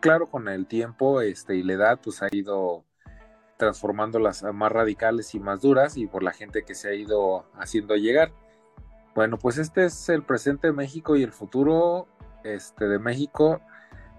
Claro, 0.00 0.26
con 0.26 0.48
el 0.48 0.66
tiempo 0.66 1.20
este, 1.20 1.56
y 1.56 1.62
la 1.62 1.72
edad 1.74 2.00
pues 2.02 2.22
ha 2.22 2.28
ido 2.30 2.84
transformándolas 3.60 4.42
a 4.42 4.52
más 4.52 4.72
radicales 4.72 5.34
y 5.34 5.38
más 5.38 5.60
duras 5.60 5.98
y 5.98 6.06
por 6.06 6.22
la 6.22 6.32
gente 6.32 6.64
que 6.64 6.74
se 6.74 6.88
ha 6.88 6.94
ido 6.94 7.44
haciendo 7.58 7.94
llegar. 7.94 8.32
Bueno, 9.14 9.36
pues 9.36 9.58
este 9.58 9.84
es 9.84 10.08
el 10.08 10.22
presente 10.22 10.68
de 10.68 10.72
México 10.72 11.14
y 11.14 11.22
el 11.22 11.32
futuro 11.32 12.08
este, 12.42 12.88
de 12.88 12.98
México 12.98 13.60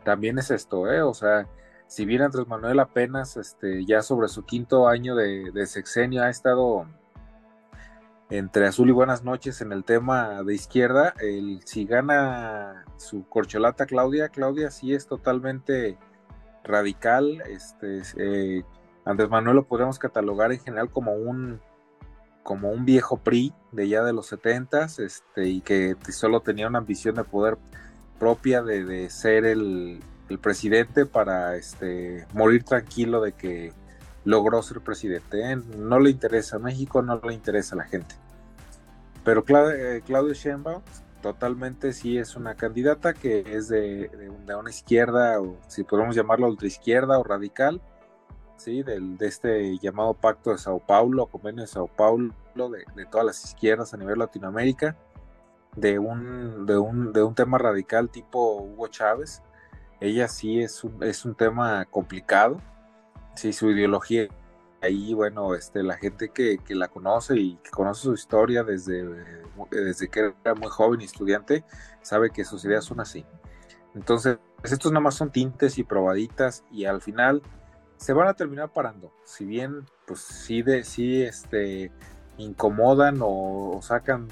también 0.03 0.37
es 0.37 0.51
esto, 0.51 0.91
¿eh? 0.91 1.01
O 1.01 1.15
sea, 1.15 1.47
si 1.87 2.05
bien 2.05 2.21
Andrés 2.21 2.47
Manuel 2.47 2.79
apenas 2.79 3.35
este, 3.35 3.83
ya 3.83 4.03
sobre 4.03 4.27
su 4.27 4.45
quinto 4.45 4.87
año 4.87 5.15
de, 5.15 5.65
sexenio 5.65 6.21
ha 6.23 6.29
estado 6.29 6.85
entre 8.29 8.67
azul 8.67 8.89
y 8.89 8.91
buenas 8.93 9.23
noches 9.23 9.59
en 9.61 9.71
el 9.71 9.83
tema 9.83 10.43
de 10.43 10.53
izquierda, 10.53 11.15
el, 11.19 11.61
si 11.65 11.85
gana 11.85 12.85
su 12.97 13.27
corcholata 13.27 13.87
Claudia, 13.87 14.29
Claudia 14.29 14.69
sí 14.69 14.93
es 14.93 15.07
totalmente 15.07 15.97
radical, 16.63 17.41
este, 17.49 18.01
eh, 18.17 18.63
Andrés 19.05 19.29
Manuel 19.29 19.57
lo 19.57 19.63
podemos 19.63 19.97
catalogar 19.99 20.51
en 20.51 20.59
general 20.59 20.89
como 20.89 21.13
un 21.13 21.59
como 22.43 22.71
un 22.71 22.85
viejo 22.85 23.17
PRI 23.17 23.53
de 23.71 23.87
ya 23.87 24.03
de 24.03 24.13
los 24.13 24.27
70 24.27 24.85
este, 24.97 25.47
y 25.47 25.61
que 25.61 25.95
solo 26.09 26.41
tenía 26.41 26.67
una 26.67 26.79
ambición 26.79 27.15
de 27.15 27.23
poder 27.23 27.57
propia 28.21 28.61
de, 28.61 29.09
ser 29.09 29.45
el, 29.45 29.99
presidente 30.41 31.05
para 31.05 31.55
este, 31.55 32.25
morir 32.33 32.63
tranquilo 32.63 33.19
de 33.19 33.33
que 33.33 33.73
logró 34.23 34.61
ser 34.61 34.79
presidente. 34.81 35.41
¿eh? 35.41 35.55
No 35.55 35.99
le 35.99 36.11
interesa 36.11 36.57
a 36.57 36.59
México, 36.59 37.01
no 37.01 37.19
le 37.19 37.33
interesa 37.33 37.75
a 37.75 37.79
la 37.79 37.83
gente. 37.85 38.15
Pero 39.25 39.43
eh, 39.71 40.01
Claudio 40.05 40.33
Sheinbaum 40.33 40.83
totalmente 41.23 41.93
sí 41.93 42.17
es 42.17 42.35
una 42.35 42.55
candidata 42.55 43.13
que 43.13 43.43
es 43.55 43.67
de, 43.67 44.09
de, 44.45 44.55
una 44.55 44.69
izquierda, 44.69 45.41
o 45.41 45.57
si 45.67 45.83
podemos 45.83 46.15
llamarlo 46.15 46.47
ultraizquierda 46.47 47.19
o 47.19 47.23
radical, 47.23 47.81
¿sí? 48.61 48.83
Del, 48.83 49.17
de 49.17 49.27
este 49.27 49.77
llamado 49.79 50.13
Pacto 50.13 50.51
de 50.51 50.57
Sao 50.57 50.79
Paulo, 50.79 51.25
Convenio 51.27 51.61
de 51.61 51.67
Sao 51.67 51.87
Paulo, 51.87 52.33
de, 52.55 53.05
todas 53.05 53.25
las 53.25 53.43
izquierdas 53.43 53.93
a 53.93 53.97
nivel 53.97 54.19
Latinoamérica, 54.19 54.95
de 55.75 55.99
un, 55.99 56.65
de 56.65 56.77
un, 56.77 57.13
de 57.13 57.23
un 57.23 57.33
tema 57.33 57.57
radical 57.57 58.09
tipo 58.09 58.61
Hugo 58.61 58.87
Chávez. 58.87 59.41
Ella 59.99 60.27
sí 60.27 60.61
es 60.61 60.83
un, 60.83 61.03
es 61.03 61.25
un 61.25 61.35
tema 61.35 61.85
complicado, 61.85 62.57
sí, 63.35 63.53
su 63.53 63.69
ideología 63.71 64.27
ahí, 64.81 65.13
bueno, 65.13 65.53
este, 65.53 65.83
la 65.83 65.95
gente 65.95 66.29
que, 66.29 66.57
que, 66.57 66.73
la 66.73 66.87
conoce 66.87 67.35
y 67.37 67.55
que 67.57 67.69
conoce 67.69 68.01
su 68.01 68.13
historia 68.13 68.63
desde, 68.63 69.03
desde 69.69 70.09
que 70.09 70.33
era 70.43 70.55
muy 70.55 70.69
joven 70.69 71.01
y 71.01 71.05
estudiante, 71.05 71.63
sabe 72.01 72.31
que 72.31 72.43
sus 72.43 72.65
ideas 72.65 72.85
son 72.85 72.99
así. 72.99 73.23
Entonces, 73.93 74.39
estos 74.63 74.91
nada 74.91 75.01
más 75.01 75.15
son 75.15 75.31
tintes 75.31 75.77
y 75.77 75.83
probaditas 75.83 76.63
y 76.71 76.85
al 76.85 77.01
final 77.01 77.43
se 78.01 78.13
van 78.13 78.27
a 78.27 78.33
terminar 78.33 78.73
parando. 78.73 79.13
Si 79.23 79.45
bien, 79.45 79.85
pues 80.07 80.21
sí, 80.21 80.63
de, 80.63 80.83
sí 80.83 81.21
este, 81.21 81.91
incomodan 82.37 83.19
o, 83.21 83.79
sacan 83.83 84.27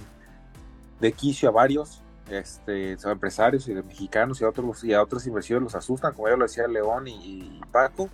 de 0.99 1.11
quicio 1.11 1.49
a 1.49 1.51
varios 1.51 2.01
este, 2.31 2.93
empresarios 2.93 3.67
y 3.67 3.75
de 3.75 3.83
mexicanos 3.83 4.41
y 4.41 4.43
a 4.43 4.49
otros 4.49 4.83
y 4.83 4.93
a 4.93 5.03
otras 5.03 5.27
inversiones 5.27 5.63
los 5.63 5.75
asustan, 5.75 6.15
como 6.15 6.27
ya 6.27 6.35
lo 6.35 6.45
decía 6.45 6.67
León 6.67 7.07
y, 7.07 7.61
Paco. 7.71 8.09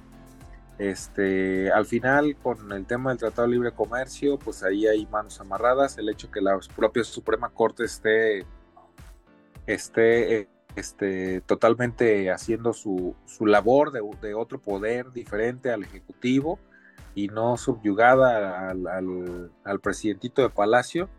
Este, 0.78 1.72
al 1.72 1.86
final, 1.86 2.36
con 2.44 2.74
el 2.74 2.86
tema 2.86 3.12
del 3.12 3.20
Tratado 3.20 3.48
de 3.48 3.54
Libre 3.54 3.72
Comercio, 3.72 4.38
pues 4.38 4.62
ahí 4.62 4.88
hay 4.88 5.06
manos 5.06 5.40
amarradas. 5.40 5.98
El 5.98 6.10
hecho 6.10 6.30
que 6.30 6.42
la 6.42 6.60
propia 6.76 7.06
Suprema 7.06 7.48
Corte 7.48 7.86
esté, 7.86 8.46
esté 9.66 10.40
eh, 10.42 10.50
este, 10.76 11.42
totalmente 11.42 12.32
haciendo 12.32 12.74
su, 12.74 13.16
labor 13.40 13.92
de, 13.92 14.34
otro 14.34 14.60
poder 14.60 15.12
diferente 15.12 15.72
al 15.72 15.84
Ejecutivo 15.84 16.60
y 17.14 17.28
no 17.28 17.58
subyugada 17.58 18.70
al, 18.70 18.88
al, 19.64 19.80
presidentito 19.80 20.42
de 20.42 20.50
Palacio, 20.50 21.10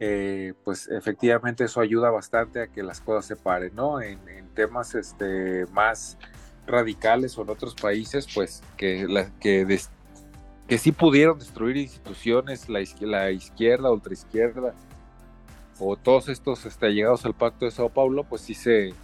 eh, 0.00 0.54
pues 0.64 0.88
efectivamente 0.88 1.64
eso 1.64 1.80
ayuda 1.80 2.10
bastante 2.10 2.62
a 2.62 2.68
que 2.68 2.82
las 2.82 3.00
cosas 3.00 3.26
se 3.26 3.36
paren, 3.36 3.74
¿no? 3.74 4.00
En, 4.00 4.18
temas 4.54 4.96
este, 4.96 5.66
más 5.66 6.18
radicales 6.66 7.38
o 7.38 7.42
en 7.42 7.50
otros 7.50 7.76
países, 7.76 8.26
pues 8.34 8.60
que, 8.76 9.06
la, 9.06 9.30
que, 9.38 9.78
que 10.66 10.78
sí 10.78 10.90
pudieron 10.90 11.38
destruir 11.38 11.76
instituciones, 11.76 12.68
la, 12.68 12.80
la 13.00 13.30
izquierda, 13.30 13.92
ultraizquierda, 13.92 14.74
o 15.78 15.96
todos 15.96 16.28
estos 16.28 16.66
este, 16.66 16.90
llegados 16.90 17.24
al 17.24 17.34
Pacto 17.34 17.64
de 17.64 17.70
Sao 17.70 17.88
Paulo, 17.88 18.24
pues 18.24 18.42
sí 18.42 18.54
se 18.54 18.94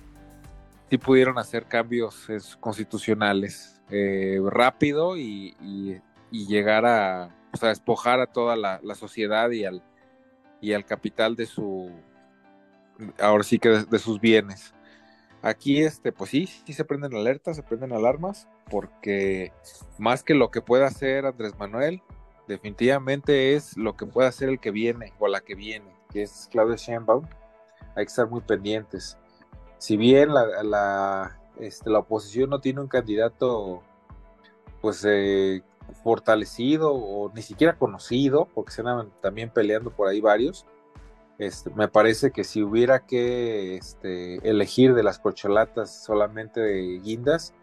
sí 0.91 0.99
pudieron 0.99 1.39
hacer 1.39 1.67
cambios 1.67 2.29
constitucionales 2.61 3.81
eh, 3.91 4.41
rápido 4.47 5.17
y, 5.17 5.57
llegar 6.31 6.85
a, 6.85 7.35
pues, 7.51 7.63
a, 7.63 7.69
despojar 7.69 8.21
a 8.21 8.27
toda 8.27 8.57
la, 8.57 8.95
sociedad 8.95 9.51
y 9.51 9.65
al, 9.65 9.83
y 10.61 10.73
al 10.73 10.85
capital 10.85 11.37
de 11.37 11.47
su, 11.47 11.91
ahora 13.21 13.45
sí 13.45 13.59
que 13.59 13.69
de, 13.69 13.99
sus 13.99 14.21
bienes. 14.21 14.75
Aquí, 15.43 15.83
este, 15.83 16.11
pues 16.11 16.31
sí, 16.31 16.47
sí 16.47 16.73
se 16.73 16.85
prenden 16.85 17.15
alertas, 17.15 17.57
se 17.57 17.63
prenden 17.63 17.93
alarmas, 17.93 18.49
porque 18.71 19.53
más 19.99 20.23
que 20.23 20.35
lo 20.35 20.51
que 20.51 20.63
pueda 20.63 20.87
hacer 20.87 21.27
Andrés 21.27 21.55
Manuel, 21.59 22.03
definitivamente 22.49 23.55
es 23.55 23.77
lo 23.77 23.97
que 23.97 24.07
puede 24.07 24.29
hacer 24.29 24.49
el 24.49 24.59
que 24.59 24.71
viene 24.71 25.13
o 25.19 25.29
la 25.29 25.41
que 25.41 25.55
viene 25.55 26.04
que 26.15 26.23
es 26.23 26.49
Claudia 26.51 26.77
Sheinbaum, 26.77 27.27
hay 27.97 28.05
que 28.07 28.09
estar 28.09 28.31
muy 28.31 28.41
pendientes. 28.41 29.19
Si 29.79 29.97
bien 29.97 30.33
la, 30.33 31.37
este, 31.59 31.91
la, 31.91 31.99
oposición 31.99 32.51
no 32.51 32.61
tiene 32.61 32.81
un 32.81 32.89
candidato 32.89 33.83
pues 34.81 35.05
eh, 35.07 35.63
fortalecido 36.03 36.95
o 36.95 37.33
ni 37.35 37.43
siquiera 37.43 37.77
conocido, 37.77 38.49
porque 38.55 38.73
se 38.73 38.81
andan 38.81 39.11
también 39.21 39.51
peleando 39.51 39.91
por 39.91 40.09
ahí 40.09 40.21
varios, 40.21 40.65
este, 41.39 41.71
me 41.71 41.89
parece 41.89 42.31
que 42.31 42.45
si 42.45 42.63
hubiera 42.63 43.07
que 43.07 43.77
este, 43.77 44.49
elegir 44.49 44.95
de 44.95 45.03
las 45.03 45.19
corcholatas 45.19 46.05
solamente 46.05 46.61
de 46.61 47.01
guindas, 47.01 47.55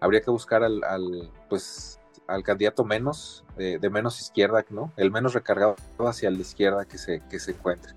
habría 0.00 0.20
que 0.20 0.30
buscar 0.30 0.62
al, 0.62 1.32
pues, 1.48 2.00
al 2.26 2.42
candidato 2.42 2.84
menos, 2.84 3.44
de 3.56 3.90
menos 3.90 4.20
izquierda, 4.20 4.64
¿no? 4.70 4.92
El 4.96 5.10
menos 5.10 5.34
recargado 5.34 5.76
hacia 6.00 6.30
la 6.30 6.38
izquierda 6.38 6.84
que 6.84 6.98
se, 6.98 7.20
que 7.28 7.38
se 7.38 7.52
encuentre. 7.52 7.94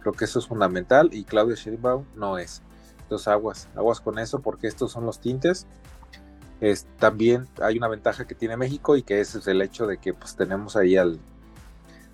Creo 0.00 0.12
que 0.12 0.24
eso 0.24 0.38
es 0.38 0.46
fundamental 0.46 1.10
y 1.12 1.24
Claudio 1.24 1.54
Sheinbaum 1.54 2.04
no 2.16 2.38
es. 2.38 2.62
Entonces 3.02 3.28
aguas, 3.28 3.68
aguas 3.76 4.00
con 4.00 4.18
eso 4.18 4.40
porque 4.40 4.66
estos 4.66 4.92
son 4.92 5.06
los 5.06 5.20
tintes. 5.20 5.66
es, 6.60 6.86
también 6.98 7.48
hay 7.60 7.78
una 7.78 7.88
ventaja 7.88 8.26
que 8.26 8.34
tiene 8.34 8.56
México 8.56 8.96
y 8.96 9.02
que 9.02 9.20
es 9.20 9.46
el 9.46 9.62
hecho 9.62 9.86
de 9.86 9.98
que 9.98 10.14
pues 10.14 10.34
tenemos 10.36 10.76
ahí 10.76 10.96
al 10.96 11.20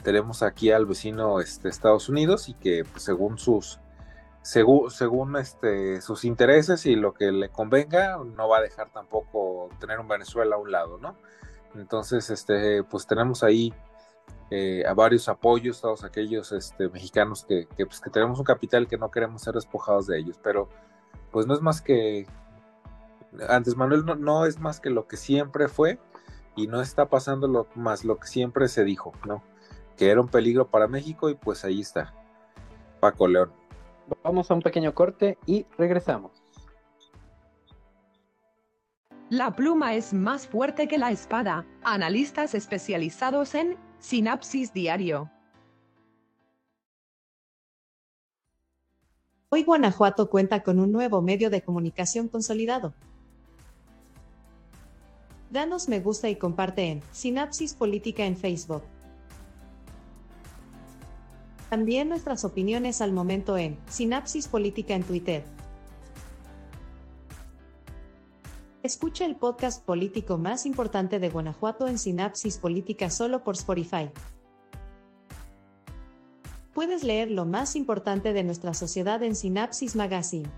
tenemos 0.02 0.42
aquí 0.42 0.70
al 0.70 0.86
vecino 0.86 1.40
este, 1.40 1.68
Estados 1.68 2.08
Unidos 2.08 2.48
y 2.48 2.54
que 2.54 2.84
pues, 2.84 3.02
según 3.02 3.38
sus 3.38 3.78
según, 4.42 4.90
según 4.90 5.36
este, 5.36 6.00
sus 6.00 6.24
intereses 6.24 6.86
y 6.86 6.96
lo 6.96 7.12
que 7.12 7.30
le 7.30 7.48
convenga 7.50 8.16
no 8.16 8.48
va 8.48 8.58
a 8.58 8.62
dejar 8.62 8.90
tampoco 8.90 9.68
tener 9.80 10.00
un 10.00 10.08
Venezuela 10.08 10.56
a 10.56 10.58
un 10.58 10.72
lado, 10.72 10.98
¿no? 10.98 11.16
Entonces, 11.78 12.30
este, 12.30 12.82
pues 12.84 13.06
tenemos 13.06 13.42
ahí 13.42 13.72
eh, 14.50 14.84
a 14.86 14.94
varios 14.94 15.28
apoyos, 15.28 15.80
todos 15.80 16.04
aquellos 16.04 16.52
este, 16.52 16.88
mexicanos 16.88 17.44
que, 17.44 17.66
que, 17.76 17.86
pues, 17.86 18.00
que 18.00 18.10
tenemos 18.10 18.38
un 18.38 18.44
capital 18.44 18.86
que 18.86 18.98
no 18.98 19.10
queremos 19.10 19.42
ser 19.42 19.54
despojados 19.54 20.06
de 20.06 20.18
ellos, 20.18 20.38
pero 20.42 20.68
pues 21.30 21.46
no 21.46 21.54
es 21.54 21.60
más 21.60 21.82
que 21.82 22.26
antes 23.48 23.76
Manuel 23.76 24.04
no, 24.04 24.14
no, 24.14 24.46
es 24.46 24.58
más 24.58 24.80
que 24.80 24.90
lo 24.90 25.06
que 25.06 25.16
siempre 25.16 25.68
fue 25.68 25.98
y 26.56 26.66
no 26.66 26.80
está 26.80 27.06
pasando 27.06 27.46
lo, 27.46 27.66
más 27.74 28.04
lo 28.04 28.18
que 28.18 28.26
siempre 28.26 28.68
se 28.68 28.84
dijo, 28.84 29.12
¿no? 29.26 29.42
Que 29.96 30.10
era 30.10 30.20
un 30.20 30.28
peligro 30.28 30.68
para 30.68 30.88
México 30.88 31.28
y 31.28 31.34
pues 31.34 31.64
ahí 31.64 31.80
está. 31.80 32.14
Paco 33.00 33.28
León. 33.28 33.52
Vamos 34.24 34.50
a 34.50 34.54
un 34.54 34.62
pequeño 34.62 34.94
corte 34.94 35.38
y 35.46 35.66
regresamos. 35.76 36.42
La 39.30 39.54
pluma 39.54 39.94
es 39.94 40.14
más 40.14 40.46
fuerte 40.46 40.88
que 40.88 40.96
la 40.96 41.10
espada. 41.10 41.66
Analistas 41.82 42.54
especializados 42.54 43.54
en 43.54 43.76
Sinapsis 43.98 44.72
Diario. 44.72 45.30
Hoy 49.50 49.64
Guanajuato 49.64 50.30
cuenta 50.30 50.62
con 50.62 50.80
un 50.80 50.92
nuevo 50.92 51.20
medio 51.20 51.50
de 51.50 51.60
comunicación 51.60 52.28
consolidado. 52.28 52.94
Danos 55.50 55.90
me 55.90 56.00
gusta 56.00 56.30
y 56.30 56.36
comparte 56.36 56.86
en 56.86 57.02
Sinapsis 57.12 57.74
Política 57.74 58.24
en 58.24 58.36
Facebook. 58.36 58.82
También 61.68 62.08
nuestras 62.08 62.46
opiniones 62.46 63.02
al 63.02 63.12
momento 63.12 63.58
en 63.58 63.76
Sinapsis 63.90 64.48
Política 64.48 64.94
en 64.94 65.02
Twitter. 65.02 65.57
Escucha 68.84 69.24
el 69.24 69.34
podcast 69.34 69.84
político 69.84 70.38
más 70.38 70.64
importante 70.64 71.18
de 71.18 71.30
Guanajuato 71.30 71.88
en 71.88 71.98
Sinapsis 71.98 72.58
Política 72.58 73.10
solo 73.10 73.42
por 73.42 73.56
Spotify. 73.56 74.08
Puedes 76.74 77.02
leer 77.02 77.28
lo 77.28 77.44
más 77.44 77.74
importante 77.74 78.32
de 78.32 78.44
nuestra 78.44 78.74
sociedad 78.74 79.20
en 79.24 79.34
Sinapsis 79.34 79.96
Magazine. 79.96 80.48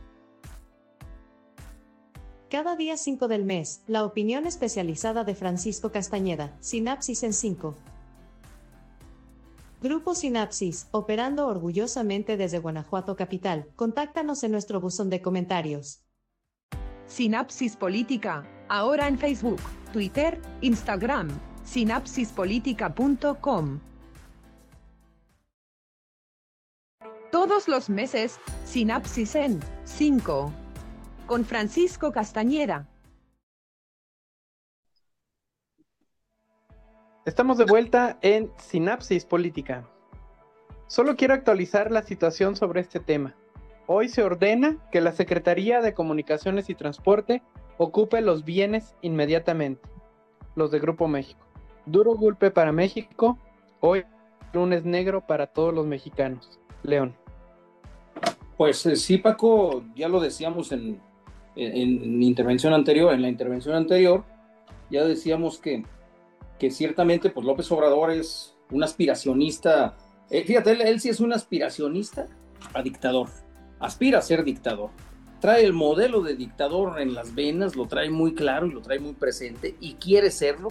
Cada 2.51 2.77
día 2.77 2.99
5 2.99 3.27
del 3.27 3.47
mes, 3.47 3.81
la 3.87 4.05
opinión 4.05 4.47
especializada 4.47 5.25
de 5.25 5.35
Francisco 5.35 5.91
Castañeda, 5.91 6.55
Sinapsis 6.61 7.23
en 7.23 7.33
5. 7.33 7.75
Grupo 9.81 10.15
Sinapsis, 10.15 10.89
operando 10.91 11.47
orgullosamente 11.47 12.37
desde 12.37 12.59
Guanajuato 12.59 13.17
Capital. 13.17 13.71
Contáctanos 13.77 14.45
en 14.45 14.53
nuestro 14.53 14.79
buzón 14.79 15.09
de 15.09 15.23
comentarios. 15.23 16.03
Sinapsis 17.11 17.77
Política, 17.77 18.47
ahora 18.69 19.09
en 19.09 19.19
Facebook, 19.19 19.61
Twitter, 19.93 20.41
Instagram, 20.61 21.29
sinapsispolitica.com. 21.65 23.81
Todos 27.33 27.67
los 27.67 27.91
meses, 27.91 28.39
Sinapsis 28.65 29.35
en 29.35 29.59
5 29.85 30.53
con 31.27 31.45
Francisco 31.45 32.13
Castañeda. 32.13 32.87
Estamos 37.27 37.59
de 37.59 37.65
vuelta 37.65 38.21
en 38.23 38.53
Sinapsis 38.57 39.25
Política. 39.25 39.85
Solo 40.87 41.17
quiero 41.17 41.35
actualizar 41.35 41.91
la 41.91 42.03
situación 42.03 42.55
sobre 42.55 42.83
este 42.83 43.01
tema. 43.01 43.35
Hoy 43.93 44.09
se 44.09 44.23
ordena 44.23 44.77
que 44.93 45.01
la 45.01 45.11
Secretaría 45.11 45.81
de 45.81 45.95
Comunicaciones 45.95 46.71
y 46.71 46.77
Transporte 46.77 47.43
ocupe 47.77 48.21
los 48.21 48.45
bienes 48.45 48.95
inmediatamente, 49.03 49.83
los 50.55 50.71
de 50.71 50.79
Grupo 50.79 51.09
México. 51.09 51.45
Duro 51.87 52.15
golpe 52.15 52.53
para 52.53 52.71
México, 52.71 53.37
hoy 53.81 54.05
lunes 54.53 54.85
negro 54.85 55.27
para 55.27 55.49
todos 55.49 55.75
los 55.75 55.89
mexicanos. 55.89 56.61
León. 56.85 57.17
Pues 58.57 58.87
eh, 58.87 58.95
sí, 58.95 59.19
Paco, 59.19 59.83
ya 59.97 60.09
lo 60.09 60.21
decíamos 60.21 60.71
en, 60.71 61.01
intervención 61.57 62.73
anterior, 62.73 63.13
en 63.13 63.23
la 63.23 63.29
intervención 63.29 63.75
anterior, 63.75 64.23
ya 64.89 65.03
decíamos 65.05 65.59
que, 65.59 65.83
que 66.61 66.71
ciertamente 66.71 67.29
pues 67.31 67.45
López 67.45 67.69
Obrador 67.73 68.13
es 68.13 68.55
un 68.71 68.85
aspiracionista, 68.85 69.97
eh, 70.31 70.45
fíjate, 70.45 70.71
él 70.89 71.01
sí 71.01 71.09
es 71.09 71.19
un 71.19 71.33
aspiracionista 71.33 72.29
a 72.73 72.83
dictador, 72.83 73.27
aspira 73.81 74.19
a 74.19 74.23
ser 74.23 74.45
dictador, 74.45 74.91
trae 75.41 75.65
el 75.65 75.73
modelo 75.73 76.21
de 76.21 76.37
dictador 76.37 77.01
en 77.01 77.15
las 77.15 77.35
venas, 77.35 77.75
lo 77.75 77.87
trae 77.87 78.11
muy 78.11 78.35
claro 78.35 78.67
y 78.67 78.73
lo 78.73 78.83
trae 78.83 78.99
muy 78.99 79.15
presente 79.15 79.75
y 79.81 79.95
quiere 79.95 80.31
serlo, 80.31 80.69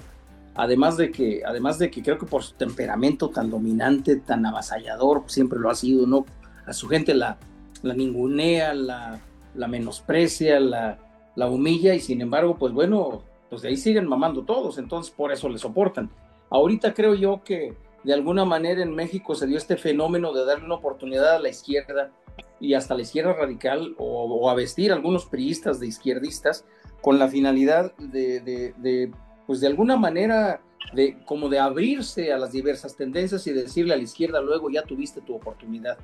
además 0.56 0.95
de 0.95 1.12
que, 1.12 1.41
además 1.45 1.80
de 1.80 1.89
que 1.89 2.02
creo 2.04 2.17
que 2.17 2.26
por 2.26 2.43
su 2.43 2.54
temperamento 2.54 3.30
tan 3.30 3.50
dominante, 3.50 4.15
tan 4.17 4.45
avasallador, 4.45 5.24
siempre 5.28 5.60
lo 5.60 5.69
ha 5.69 5.76
sido, 5.76 6.06
¿no? 6.06 6.26
A 6.65 6.74
su 6.74 6.88
gente 6.88 7.13
la, 7.13 7.38
ningunea, 7.84 8.74
la, 8.74 9.19
la 9.56 9.67
menosprecia, 9.67 10.60
la, 10.60 11.00
la 11.36 11.48
humilla 11.48 11.95
y 11.95 12.00
sin 12.00 12.22
embargo, 12.22 12.58
pues 12.58 12.74
bueno, 12.74 13.24
pues 13.50 13.63
de 13.63 13.69
ahí 13.69 13.78
siguen 13.78 14.08
mamando 14.08 14.43
todos, 14.43 14.78
entonces 14.78 15.12
por 15.12 15.32
eso 15.32 15.50
le 15.50 15.58
soportan. 15.58 16.10
Ahorita 16.52 16.93
creo 16.93 17.15
yo 17.15 17.41
que 17.43 17.74
de 18.04 18.13
alguna 18.13 18.45
manera 18.45 18.82
en 18.84 18.93
México 18.93 19.36
se 19.36 19.48
dio 19.48 19.58
este 19.58 19.78
fenómeno 19.78 20.34
de 20.34 20.45
darle 20.45 20.65
una 20.65 20.76
oportunidad 20.76 21.36
a 21.36 21.39
la 21.39 21.50
izquierda 21.50 22.12
y 22.60 22.73
hasta 22.73 22.95
la 22.95 23.02
izquierda 23.02 23.34
radical 23.34 23.95
o, 23.97 24.49
a 24.49 24.54
vestir 24.54 24.91
algunos 24.91 25.25
priistas 25.25 25.80
de 25.80 25.88
izquierdistas 25.88 26.65
con 27.02 27.19
la 27.19 27.28
finalidad 27.28 27.95
de, 27.97 28.39
de, 28.41 28.73
de, 28.78 29.12
pues 29.47 29.62
de 29.62 29.67
alguna 29.67 29.95
manera 29.95 30.62
de 30.93 31.17
como 31.25 31.49
de 31.49 31.60
abrirse 31.60 32.34
a 32.34 32.38
las 32.38 32.52
diversas 32.52 32.95
tendencias 32.95 33.45
y 33.47 33.54
decirle 33.54 33.93
a 33.93 33.97
la 33.97 34.04
izquierda 34.04 34.41
luego 34.41 34.69
ya 34.69 34.84
tuviste 34.84 35.21
tu 35.21 35.36
oportunidad. 35.36 35.97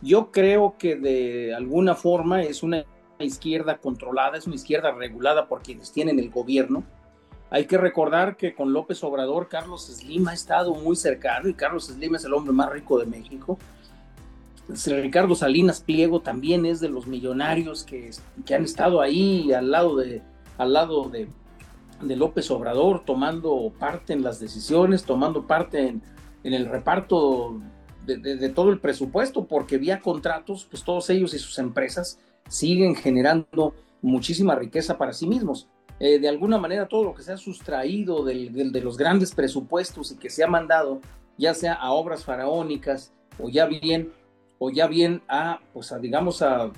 Yo 0.00 0.30
creo 0.30 0.76
que 0.78 0.96
de 0.96 1.54
alguna 1.54 1.94
forma 1.94 2.42
es 2.42 2.62
una 2.62 2.84
izquierda 3.20 3.78
controlada, 3.78 4.36
es 4.36 4.46
una 4.46 4.56
izquierda 4.56 4.90
regulada 4.92 5.46
por 5.46 5.62
quienes 5.62 5.92
tienen 5.92 6.18
el 6.18 6.30
gobierno. 6.30 6.84
Hay 7.50 7.66
que 7.66 7.78
recordar 7.78 8.36
que 8.36 8.54
con 8.54 8.72
López 8.72 9.04
Obrador, 9.04 9.48
Carlos 9.48 9.86
Slim 9.86 10.26
ha 10.28 10.34
estado 10.34 10.74
muy 10.74 10.96
cercano 10.96 11.48
y 11.48 11.54
Carlos 11.54 11.86
Slim 11.86 12.14
es 12.14 12.24
el 12.24 12.32
hombre 12.32 12.52
más 12.52 12.70
rico 12.70 12.98
de 12.98 13.06
México. 13.06 13.58
Ricardo 14.86 15.34
Salinas 15.34 15.80
Pliego 15.80 16.20
también 16.20 16.66
es 16.66 16.80
de 16.80 16.88
los 16.88 17.06
millonarios 17.06 17.84
que, 17.84 18.10
que 18.44 18.54
han 18.54 18.64
estado 18.64 19.00
ahí 19.00 19.52
al 19.52 19.70
lado 19.70 19.96
de, 19.96 20.22
al 20.58 20.72
lado 20.72 21.08
de, 21.08 21.28
de, 22.00 22.16
López 22.16 22.50
Obrador, 22.50 23.04
tomando 23.04 23.72
parte 23.78 24.12
en 24.12 24.22
las 24.22 24.40
decisiones, 24.40 25.04
tomando 25.04 25.46
parte 25.46 25.88
en, 25.88 26.02
en 26.44 26.54
el 26.54 26.66
reparto 26.66 27.60
de, 28.06 28.48
todo 28.50 28.70
el 28.70 28.80
presupuesto, 28.80 29.46
porque 29.46 29.78
vía 29.78 30.00
contratos, 30.00 30.66
pues 30.68 30.82
todos 30.82 31.08
ellos 31.10 31.34
y 31.34 31.38
sus 31.38 31.58
empresas 31.58 32.18
siguen 32.48 32.96
generando 32.96 33.74
muchísima 34.00 34.54
riqueza 34.54 34.98
para 34.98 35.12
sí 35.12 35.26
mismos. 35.26 35.68
Eh, 36.00 36.18
de 36.18 36.28
alguna 36.28 36.58
manera, 36.58 36.88
todo 36.88 37.04
lo 37.04 37.14
que 37.14 37.22
se 37.22 37.32
ha 37.32 37.36
sustraído 37.36 38.24
de 38.24 38.80
los 38.82 38.96
grandes 38.96 39.32
presupuestos 39.32 40.10
y 40.10 40.16
que 40.16 40.30
se 40.30 40.42
ha 40.42 40.48
mandado, 40.48 41.00
ya 41.38 41.54
sea 41.54 41.74
a 41.74 41.92
obras 41.92 42.24
faraónicas 42.24 43.12
o 43.38 43.48
ya 43.48 43.66
bien, 43.66 44.12
o 44.64 44.70
ya 44.70 44.86
bien 44.86 45.22
a, 45.26 45.58
pues 45.72 45.90
a, 45.90 45.98
digamos, 45.98 46.40
a 46.40 46.70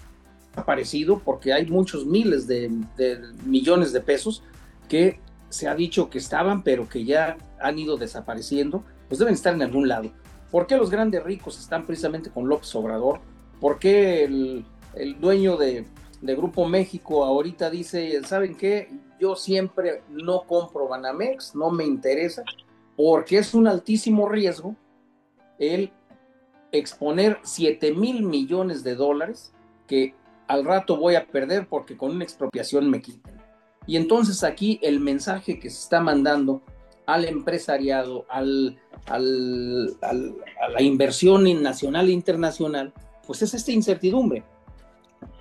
aparecido, 0.56 1.18
porque 1.18 1.52
hay 1.52 1.66
muchos 1.66 2.06
miles 2.06 2.46
de, 2.46 2.70
de 2.96 3.20
millones 3.44 3.92
de 3.92 4.00
pesos 4.00 4.42
que 4.88 5.20
se 5.50 5.68
ha 5.68 5.74
dicho 5.74 6.08
que 6.08 6.16
estaban, 6.16 6.62
pero 6.62 6.88
que 6.88 7.04
ya 7.04 7.36
han 7.60 7.78
ido 7.78 7.98
desapareciendo, 7.98 8.82
pues 9.06 9.18
deben 9.18 9.34
estar 9.34 9.52
en 9.52 9.60
algún 9.60 9.86
lado. 9.86 10.10
¿Por 10.50 10.66
qué 10.66 10.78
los 10.78 10.88
grandes 10.88 11.22
ricos 11.22 11.60
están 11.60 11.84
precisamente 11.84 12.30
con 12.30 12.48
López 12.48 12.74
Obrador? 12.74 13.20
¿Por 13.60 13.78
qué 13.78 14.24
el, 14.24 14.64
dueño 15.20 15.58
de, 15.58 15.84
Grupo 16.22 16.66
México 16.66 17.22
ahorita 17.22 17.68
dice, 17.68 18.18
¿saben 18.24 18.54
qué? 18.54 18.88
Yo 19.20 19.36
siempre 19.36 20.02
no 20.08 20.44
compro 20.44 20.88
Banamex, 20.88 21.54
no 21.54 21.70
me 21.70 21.84
interesa, 21.84 22.44
porque 22.96 23.36
es 23.36 23.52
un 23.52 23.68
altísimo 23.68 24.26
riesgo 24.26 24.74
el 25.58 25.92
exponer 26.78 27.38
7 27.42 27.92
mil 27.92 28.22
millones 28.22 28.82
de 28.84 28.94
dólares 28.94 29.52
que 29.86 30.14
al 30.46 30.64
rato 30.64 30.96
voy 30.96 31.14
a 31.14 31.26
perder 31.26 31.66
porque 31.68 31.96
con 31.96 32.10
una 32.10 32.24
expropiación 32.24 32.90
me 32.90 33.00
quiten. 33.00 33.34
Y 33.86 33.96
entonces 33.96 34.44
aquí 34.44 34.78
el 34.82 35.00
mensaje 35.00 35.58
que 35.58 35.70
se 35.70 35.78
está 35.78 36.00
mandando 36.00 36.62
al 37.06 37.26
empresariado, 37.26 38.24
al, 38.28 38.78
a 39.06 39.18
la 39.18 40.82
inversión 40.82 41.62
nacional 41.62 42.08
e 42.08 42.12
internacional, 42.12 42.92
pues 43.26 43.42
es 43.42 43.54
esta 43.54 43.72
incertidumbre. 43.72 44.42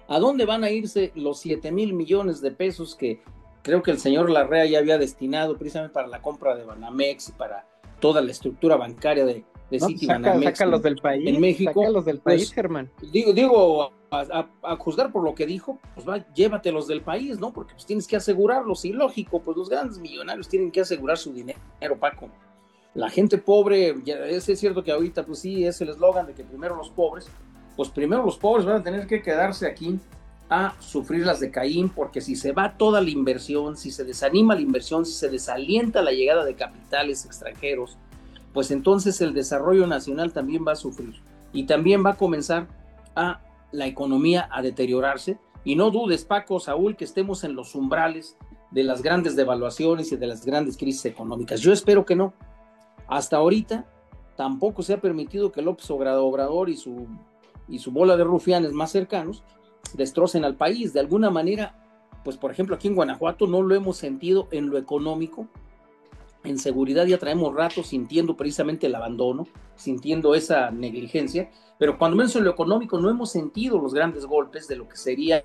¿A 0.10 0.20
dónde 0.20 0.46
van 0.46 0.64
a 0.64 0.70
irse 0.70 1.12
los 1.16 1.40
7 1.40 1.72
mil 1.72 1.94
millones 1.94 2.42
de 2.42 2.52
pesos 2.52 2.96
que 2.96 3.22
creo 3.62 3.82
que 3.82 3.92
el 3.92 4.00
señor 4.00 4.30
Larrea 4.30 4.66
ya 4.66 4.80
había 4.80 4.98
destinado 4.98 5.58
precisamente 5.58 5.94
para 5.94 6.08
la 6.08 6.22
compra 6.22 6.56
de 6.56 6.66
Banamex 6.66 7.30
y 7.30 7.32
para 7.32 7.66
toda 8.02 8.22
la 8.22 8.32
estructura 8.32 8.76
bancaria 8.76 9.26
de, 9.26 9.46
de 9.72 9.78
No, 9.80 9.88
City 9.88 10.06
saca- 10.06 10.20
Banamex 10.22 10.58
sácalos 10.58 10.82
del 10.84 10.96
país. 10.98 11.28
en 11.28 11.42
México, 11.42 11.74
Sácalos 11.82 12.06
del 12.06 12.20
pues, 12.20 12.36
país, 12.42 12.54
Germán. 12.54 12.90
Digo, 13.12 13.34
digo 13.34 13.92
a, 14.12 14.20
a- 14.20 14.50
a 14.74 14.76
juzgar 14.78 15.12
por 15.12 15.24
lo 15.24 15.34
que 15.34 15.46
dijo, 15.46 15.80
pues 15.96 16.08
va, 16.08 16.26
llévatelos 16.34 16.88
del 16.88 17.02
país, 17.02 17.40
¿no? 17.40 17.52
Porque 17.54 17.74
pues 17.74 17.86
tienes 17.86 18.06
que 18.08 18.16
asegurarlos, 18.16 18.86
y 18.86 18.94
lógico, 18.94 19.42
pues 19.42 19.58
los 19.58 19.70
grandes 19.70 19.98
millonarios 20.00 20.48
tienen 20.48 20.72
que 20.72 20.82
asegurar 20.82 21.18
su 21.18 21.34
dinero, 21.34 21.60
Paco. 22.00 22.30
La 22.94 23.10
gente 23.10 23.40
pobre, 23.40 23.96
ya, 24.06 24.18
es, 24.28 24.48
es 24.48 24.60
cierto 24.60 24.84
que 24.84 24.92
ahorita, 24.92 25.26
pues 25.26 25.40
sí, 25.40 25.66
es 25.66 25.82
el 25.82 25.90
eslogan 25.90 26.28
de 26.28 26.34
que 26.34 26.44
primero 26.44 26.76
los 26.76 26.90
pobres, 26.92 27.28
pues 27.76 27.90
primero 27.90 28.24
los 28.24 28.38
pobres 28.38 28.66
van 28.66 28.76
a 28.82 28.84
tener 28.84 29.08
que 29.08 29.24
quedarse 29.24 29.66
aquí 29.66 30.00
a 30.48 30.76
sufrir 30.80 31.26
las 31.26 31.40
de 31.40 31.50
Caín, 31.50 31.90
porque 31.90 32.22
si 32.22 32.36
se 32.36 32.52
va 32.52 32.78
toda 32.78 33.02
la 33.02 33.10
inversión, 33.10 33.76
si 33.78 33.90
se 33.90 34.04
desanima 34.04 34.54
la 34.54 34.62
inversión, 34.62 35.04
si 35.08 35.14
se 35.14 35.28
desalienta 35.30 36.04
la 36.04 36.12
llegada 36.12 36.46
de 36.46 36.54
capitales 36.54 37.26
extranjeros, 37.26 37.98
pues 38.54 38.72
entonces 38.72 39.20
el 39.22 39.34
desarrollo 39.34 39.88
nacional 39.88 40.32
también 40.32 40.64
va 40.66 40.74
a 40.74 40.78
sufrir 40.78 41.22
y 41.52 41.66
también 41.66 42.06
va 42.06 42.12
a 42.12 42.18
comenzar 42.18 42.68
a 43.16 43.42
la 43.72 43.88
economía 43.88 44.48
a 44.52 44.62
deteriorarse. 44.62 45.40
Y 45.64 45.76
no 45.76 45.90
dudes, 45.92 46.26
Paco, 46.26 46.60
Saúl, 46.60 46.96
que 46.96 47.06
estemos 47.06 47.44
en 47.44 47.56
los 47.56 47.74
umbrales 47.74 48.38
de 48.72 48.84
las 48.84 49.02
grandes 49.02 49.36
devaluaciones 49.36 50.12
y 50.12 50.18
de 50.18 50.28
las 50.28 50.46
grandes 50.46 50.78
crisis 50.78 51.06
económicas. 51.06 51.62
Yo 51.62 51.72
espero 51.72 52.06
que 52.06 52.16
no. 52.16 52.34
Hasta 53.08 53.38
ahorita 53.38 53.86
tampoco 54.36 54.84
se 54.84 54.94
ha 54.94 55.02
permitido 55.02 55.52
que 55.52 55.62
López 55.62 55.90
Obrador 55.90 56.70
y 56.70 56.78
su, 56.78 57.08
y 57.68 57.80
su 57.80 57.92
bola 57.92 58.18
de 58.18 58.24
rufianes 58.24 58.72
más 58.74 58.92
cercanos 58.92 59.44
destrocen 59.94 60.44
al 60.44 60.56
país. 60.56 60.94
De 60.94 61.00
alguna 61.00 61.30
manera, 61.30 61.76
pues 62.24 62.38
por 62.38 62.52
ejemplo 62.52 62.76
aquí 62.76 62.88
en 62.88 62.96
Guanajuato 62.96 63.48
no 63.48 63.62
lo 63.62 63.76
hemos 63.76 63.98
sentido 63.98 64.48
en 64.52 64.70
lo 64.70 64.78
económico. 64.78 65.48
En 66.44 66.58
seguridad 66.60 67.06
ya 67.06 67.18
traemos 67.18 67.54
rato 67.54 67.84
sintiendo 67.84 68.36
precisamente 68.36 68.88
el 68.88 68.96
abandono, 68.96 69.48
sintiendo 69.76 70.36
esa 70.36 70.72
negligencia, 70.72 71.50
pero 71.80 71.98
cuando 71.98 72.18
menos 72.18 72.36
en 72.36 72.44
lo 72.44 72.52
económico 72.52 73.00
no 73.00 73.10
hemos 73.10 73.32
sentido 73.32 73.80
los 73.80 73.94
grandes 73.94 74.26
golpes 74.26 74.68
de 74.68 74.76
lo 74.76 74.88
que 74.88 74.98
sería 74.98 75.44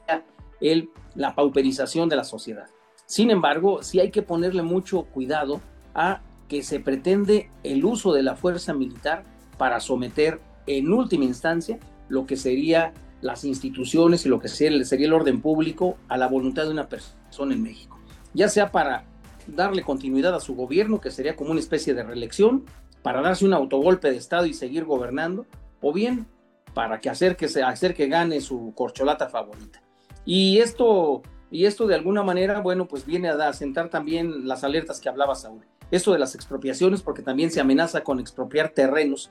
el, 0.60 0.90
la 1.14 1.34
pauperización 1.34 2.08
de 2.08 2.16
la 2.16 2.24
sociedad. 2.24 2.66
Sin 3.06 3.30
embargo, 3.30 3.82
sí 3.82 4.00
hay 4.00 4.10
que 4.10 4.22
ponerle 4.22 4.62
mucho 4.62 5.04
cuidado 5.04 5.60
a 5.94 6.20
que 6.48 6.62
se 6.62 6.80
pretende 6.80 7.50
el 7.62 7.84
uso 7.84 8.12
de 8.12 8.22
la 8.22 8.36
fuerza 8.36 8.74
militar 8.74 9.24
para 9.56 9.80
someter 9.80 10.40
en 10.66 10.92
última 10.92 11.24
instancia 11.24 11.78
lo 12.08 12.26
que 12.26 12.36
sería 12.36 12.92
las 13.20 13.44
instituciones 13.44 14.24
y 14.24 14.28
lo 14.28 14.40
que 14.40 14.48
sería, 14.48 14.78
el 14.90 15.12
orden 15.12 15.40
público 15.40 15.96
a 16.08 16.16
la 16.16 16.28
voluntad 16.28 16.64
de 16.64 16.70
una 16.70 16.88
persona 16.88 17.54
en 17.54 17.62
México. 17.62 17.98
Ya 18.34 18.48
sea 18.48 18.70
para 18.70 19.04
darle 19.48 19.82
continuidad 19.82 20.34
a 20.34 20.40
su 20.40 20.54
gobierno, 20.54 21.00
que 21.00 21.10
sería 21.10 21.36
como 21.36 21.50
una 21.50 21.60
especie 21.60 21.94
de 21.94 22.02
reelección, 22.02 22.64
para 23.02 23.22
darse 23.22 23.44
un 23.44 23.54
autogolpe 23.54 24.10
de 24.10 24.16
Estado 24.16 24.46
y 24.46 24.54
seguir 24.54 24.84
gobernando, 24.84 25.46
o 25.80 25.92
bien 25.92 26.26
para 26.74 27.00
que 27.00 27.10
hacer 27.10 27.36
que, 27.36 27.48
se, 27.48 27.62
hacer 27.62 27.94
que 27.94 28.06
gane 28.06 28.40
su 28.40 28.72
corcholata 28.74 29.28
favorita. 29.28 29.82
Y 30.24 30.58
esto, 30.58 31.22
y 31.50 31.64
esto 31.64 31.86
de 31.86 31.94
alguna 31.94 32.22
manera, 32.22 32.60
bueno, 32.60 32.86
pues 32.86 33.06
viene 33.06 33.28
a, 33.30 33.52
sentar 33.52 33.88
también 33.88 34.46
las 34.46 34.64
alertas 34.64 35.00
que 35.00 35.08
hablaba 35.08 35.34
Saúl. 35.34 35.64
Esto 35.90 36.12
de 36.12 36.18
las 36.18 36.34
expropiaciones, 36.34 37.02
porque 37.02 37.22
también 37.22 37.50
se 37.50 37.60
amenaza 37.60 38.04
con 38.04 38.20
expropiar 38.20 38.70
terrenos 38.70 39.30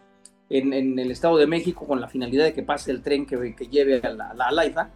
en, 0.50 0.74
en 0.74 0.98
el 0.98 1.12
Estado 1.12 1.38
de 1.38 1.46
México 1.46 1.86
con 1.86 2.02
la 2.02 2.08
finalidad 2.08 2.46
de 2.46 2.54
que 2.54 2.64
pase 2.64 2.90
el 2.92 3.02
tren 3.02 3.26
que, 3.26 3.56
que 3.56 3.68
lleve 3.68 4.02
a 4.02 4.10
la, 4.10 4.34
la. 4.34 4.90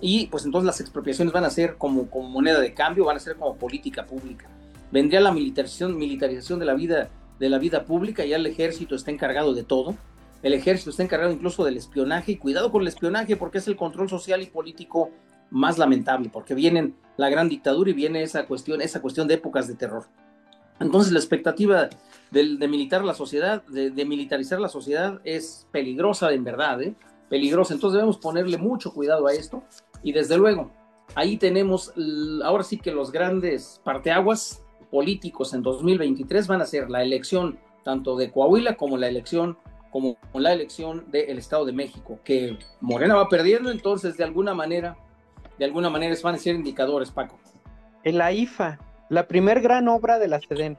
Y 0.00 0.28
pues 0.28 0.44
entonces 0.44 0.66
las 0.66 0.80
expropiaciones 0.80 1.32
van 1.32 1.44
a 1.44 1.50
ser 1.50 1.76
como, 1.76 2.08
como 2.08 2.28
moneda 2.28 2.60
de 2.60 2.72
cambio, 2.72 3.04
van 3.04 3.16
a 3.16 3.20
ser 3.20 3.36
como 3.36 3.56
política 3.56 4.06
pública. 4.06 4.48
Vendría 4.92 5.20
la 5.20 5.32
militarización, 5.32 5.96
militarización 5.96 6.58
de 6.58 6.66
la 6.66 6.74
vida 6.74 7.10
de 7.40 7.48
la 7.48 7.58
vida 7.58 7.84
pública, 7.86 8.24
ya 8.24 8.36
el 8.36 8.46
ejército 8.46 8.94
está 8.94 9.10
encargado 9.10 9.54
de 9.54 9.64
todo. 9.64 9.96
El 10.42 10.52
ejército 10.52 10.90
está 10.90 11.02
encargado 11.02 11.32
incluso 11.32 11.64
del 11.64 11.78
espionaje 11.78 12.32
y 12.32 12.36
cuidado 12.36 12.70
con 12.70 12.82
el 12.82 12.88
espionaje 12.88 13.36
porque 13.36 13.58
es 13.58 13.66
el 13.66 13.76
control 13.76 14.08
social 14.08 14.42
y 14.42 14.46
político 14.46 15.10
más 15.50 15.78
lamentable, 15.78 16.30
porque 16.30 16.54
viene 16.54 16.92
la 17.16 17.30
gran 17.30 17.48
dictadura 17.48 17.90
y 17.90 17.94
viene 17.94 18.22
esa 18.22 18.46
cuestión, 18.46 18.80
esa 18.82 19.00
cuestión 19.00 19.26
de 19.26 19.34
épocas 19.34 19.66
de 19.66 19.74
terror. 19.74 20.04
Entonces 20.78 21.12
la 21.12 21.18
expectativa 21.18 21.88
de, 22.30 22.56
de 22.56 22.68
militar 22.68 23.04
la 23.04 23.14
sociedad, 23.14 23.62
de, 23.64 23.90
de, 23.90 24.04
militarizar 24.04 24.60
la 24.60 24.68
sociedad 24.68 25.20
es 25.24 25.66
peligrosa 25.72 26.32
en 26.32 26.44
verdad, 26.44 26.80
¿eh? 26.82 26.94
peligrosa. 27.28 27.74
Entonces 27.74 27.94
debemos 27.94 28.18
ponerle 28.18 28.58
mucho 28.58 28.92
cuidado 28.92 29.26
a 29.26 29.32
esto 29.32 29.62
y 30.02 30.12
desde 30.12 30.36
luego 30.36 30.70
ahí 31.14 31.36
tenemos 31.38 31.92
ahora 32.44 32.64
sí 32.64 32.78
que 32.78 32.92
los 32.92 33.10
grandes 33.10 33.80
parteaguas 33.82 34.62
políticos 34.90 35.54
en 35.54 35.62
2023 35.62 36.46
van 36.46 36.62
a 36.62 36.66
ser 36.66 36.90
la 36.90 37.02
elección 37.02 37.58
tanto 37.84 38.16
de 38.16 38.30
Coahuila 38.30 38.76
como 38.76 38.96
la 38.96 39.08
elección 39.08 39.56
como 39.90 40.16
la 40.34 40.52
elección 40.52 41.10
del 41.10 41.38
Estado 41.38 41.64
de 41.64 41.72
México, 41.72 42.20
que 42.22 42.56
Morena 42.80 43.16
va 43.16 43.28
perdiendo, 43.28 43.70
entonces 43.70 44.16
de 44.16 44.24
alguna 44.24 44.54
manera, 44.54 44.96
de 45.58 45.64
alguna 45.64 45.90
manera 45.90 46.14
van 46.22 46.36
a 46.36 46.38
ser 46.38 46.54
indicadores, 46.54 47.10
Paco. 47.10 47.38
En 48.04 48.18
la 48.18 48.32
IFA, 48.32 48.78
la 49.08 49.26
primer 49.26 49.60
gran 49.60 49.88
obra 49.88 50.18
de 50.18 50.28
la 50.28 50.40
SEDEN, 50.40 50.78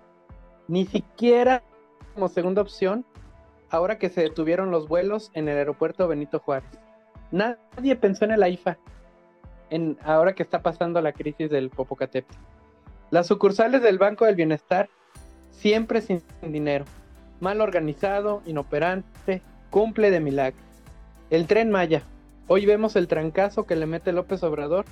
ni 0.68 0.86
siquiera 0.86 1.62
como 2.14 2.30
segunda 2.30 2.62
opción, 2.62 3.06
ahora 3.70 3.98
que 3.98 4.10
se 4.10 4.22
detuvieron 4.22 4.72
los 4.72 4.88
vuelos 4.88 5.32
en 5.34 5.48
el 5.48 5.58
aeropuerto 5.58 6.08
Benito 6.08 6.40
Juárez. 6.40 6.70
Nadie 7.32 7.96
pensó 7.96 8.26
en 8.26 8.32
el 8.32 8.48
IFA, 8.48 8.78
en, 9.70 9.98
ahora 10.04 10.34
que 10.34 10.44
está 10.44 10.62
pasando 10.62 11.02
la 11.02 11.14
crisis 11.14 11.50
del 11.50 11.70
Popocatépetl. 11.70 12.38
Las 13.12 13.28
sucursales 13.28 13.82
del 13.82 13.98
Banco 13.98 14.26
del 14.26 14.36
Bienestar, 14.36 14.88
siempre 15.50 16.00
sin 16.00 16.24
dinero, 16.42 16.86
mal 17.42 17.60
organizado, 17.60 18.42
inoperante, 18.46 19.42
cumple 19.70 20.12
de 20.12 20.22
milagro. 20.22 20.62
El 21.30 21.46
tren 21.46 21.72
Maya, 21.72 22.04
hoy 22.48 22.66
vemos 22.66 22.96
el 22.96 23.10
trancazo 23.10 23.66
que 23.66 23.76
le 23.76 23.86
mete 23.86 24.14
López 24.14 24.42
Obrador 24.44 24.86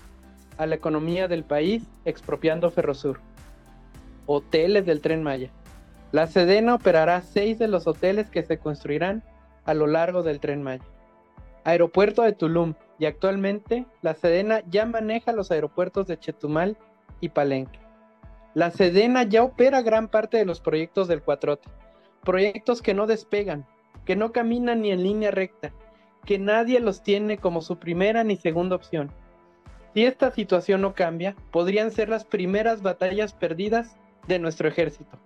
a 0.57 0.65
la 0.65 0.75
economía 0.75 1.29
del 1.29 1.45
país 1.45 1.83
expropiando 2.03 2.71
Ferrosur. 2.71 3.21
Hoteles 4.25 4.85
del 4.85 4.99
tren 4.99 5.23
Maya. 5.23 5.49
La 6.11 6.27
Sedena 6.27 6.75
operará 6.75 7.21
seis 7.21 7.57
de 7.57 7.69
los 7.69 7.87
hoteles 7.87 8.29
que 8.29 8.43
se 8.43 8.57
construirán 8.57 9.23
a 9.63 9.73
lo 9.73 9.87
largo 9.87 10.23
del 10.23 10.41
tren 10.41 10.61
Maya. 10.61 10.83
Aeropuerto 11.63 12.23
de 12.23 12.33
Tulum 12.33 12.73
y 12.99 13.05
actualmente 13.05 13.85
la 14.01 14.13
Sedena 14.13 14.61
ya 14.69 14.85
maneja 14.85 15.31
los 15.31 15.51
aeropuertos 15.51 16.05
de 16.07 16.19
Chetumal 16.19 16.75
y 17.21 17.29
Palenque. 17.29 17.79
La 18.59 18.71
Sedena 18.71 19.23
ya 19.23 19.41
opera 19.41 19.81
gran 19.81 20.09
parte 20.09 20.35
de 20.35 20.43
los 20.43 20.59
proyectos 20.59 21.07
del 21.07 21.21
Cuatrote, 21.21 21.69
proyectos 22.25 22.81
que 22.81 22.93
no 22.93 23.07
despegan, 23.07 23.65
que 24.03 24.17
no 24.17 24.33
caminan 24.33 24.81
ni 24.81 24.91
en 24.91 25.01
línea 25.01 25.31
recta, 25.31 25.71
que 26.25 26.39
nadie 26.39 26.81
los 26.81 27.01
tiene 27.01 27.37
como 27.37 27.61
su 27.61 27.79
primera 27.79 28.25
ni 28.25 28.35
segunda 28.35 28.75
opción. 28.75 29.11
Si 29.93 30.03
esta 30.03 30.31
situación 30.31 30.81
no 30.81 30.93
cambia, 30.93 31.37
podrían 31.51 31.89
ser 31.91 32.09
las 32.09 32.25
primeras 32.25 32.81
batallas 32.81 33.31
perdidas 33.31 33.95
de 34.27 34.39
nuestro 34.39 34.67
ejército. 34.67 35.17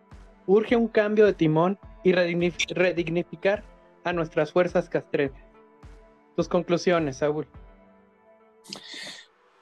Urge 0.46 0.76
un 0.76 0.88
cambio 0.88 1.26
de 1.26 1.34
timón 1.34 1.80
y 2.04 2.12
redignificar 2.12 3.64
a 4.04 4.14
nuestras 4.14 4.52
fuerzas 4.52 4.90
castrenses. 4.90 5.44
Tus 6.36 6.48
conclusiones, 6.48 7.18
Saúl. 7.18 7.48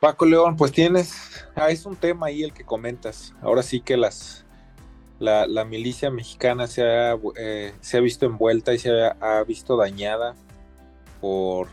Paco 0.01 0.25
León, 0.25 0.57
pues 0.57 0.71
tienes, 0.71 1.45
ah, 1.53 1.69
es 1.69 1.85
un 1.85 1.95
tema 1.95 2.25
ahí 2.25 2.41
el 2.41 2.53
que 2.53 2.63
comentas. 2.63 3.35
Ahora 3.39 3.61
sí 3.61 3.81
que 3.81 3.97
las 3.97 4.47
la, 5.19 5.63
milicia 5.63 6.09
mexicana 6.09 6.65
se 6.65 6.81
ha, 6.81 7.19
eh, 7.37 7.75
se 7.81 7.97
ha 7.97 7.99
visto 7.99 8.25
envuelta 8.25 8.73
y 8.73 8.79
se 8.79 8.89
ha, 8.99 9.15
ha, 9.21 9.43
visto 9.43 9.77
dañada 9.77 10.33
por 11.21 11.67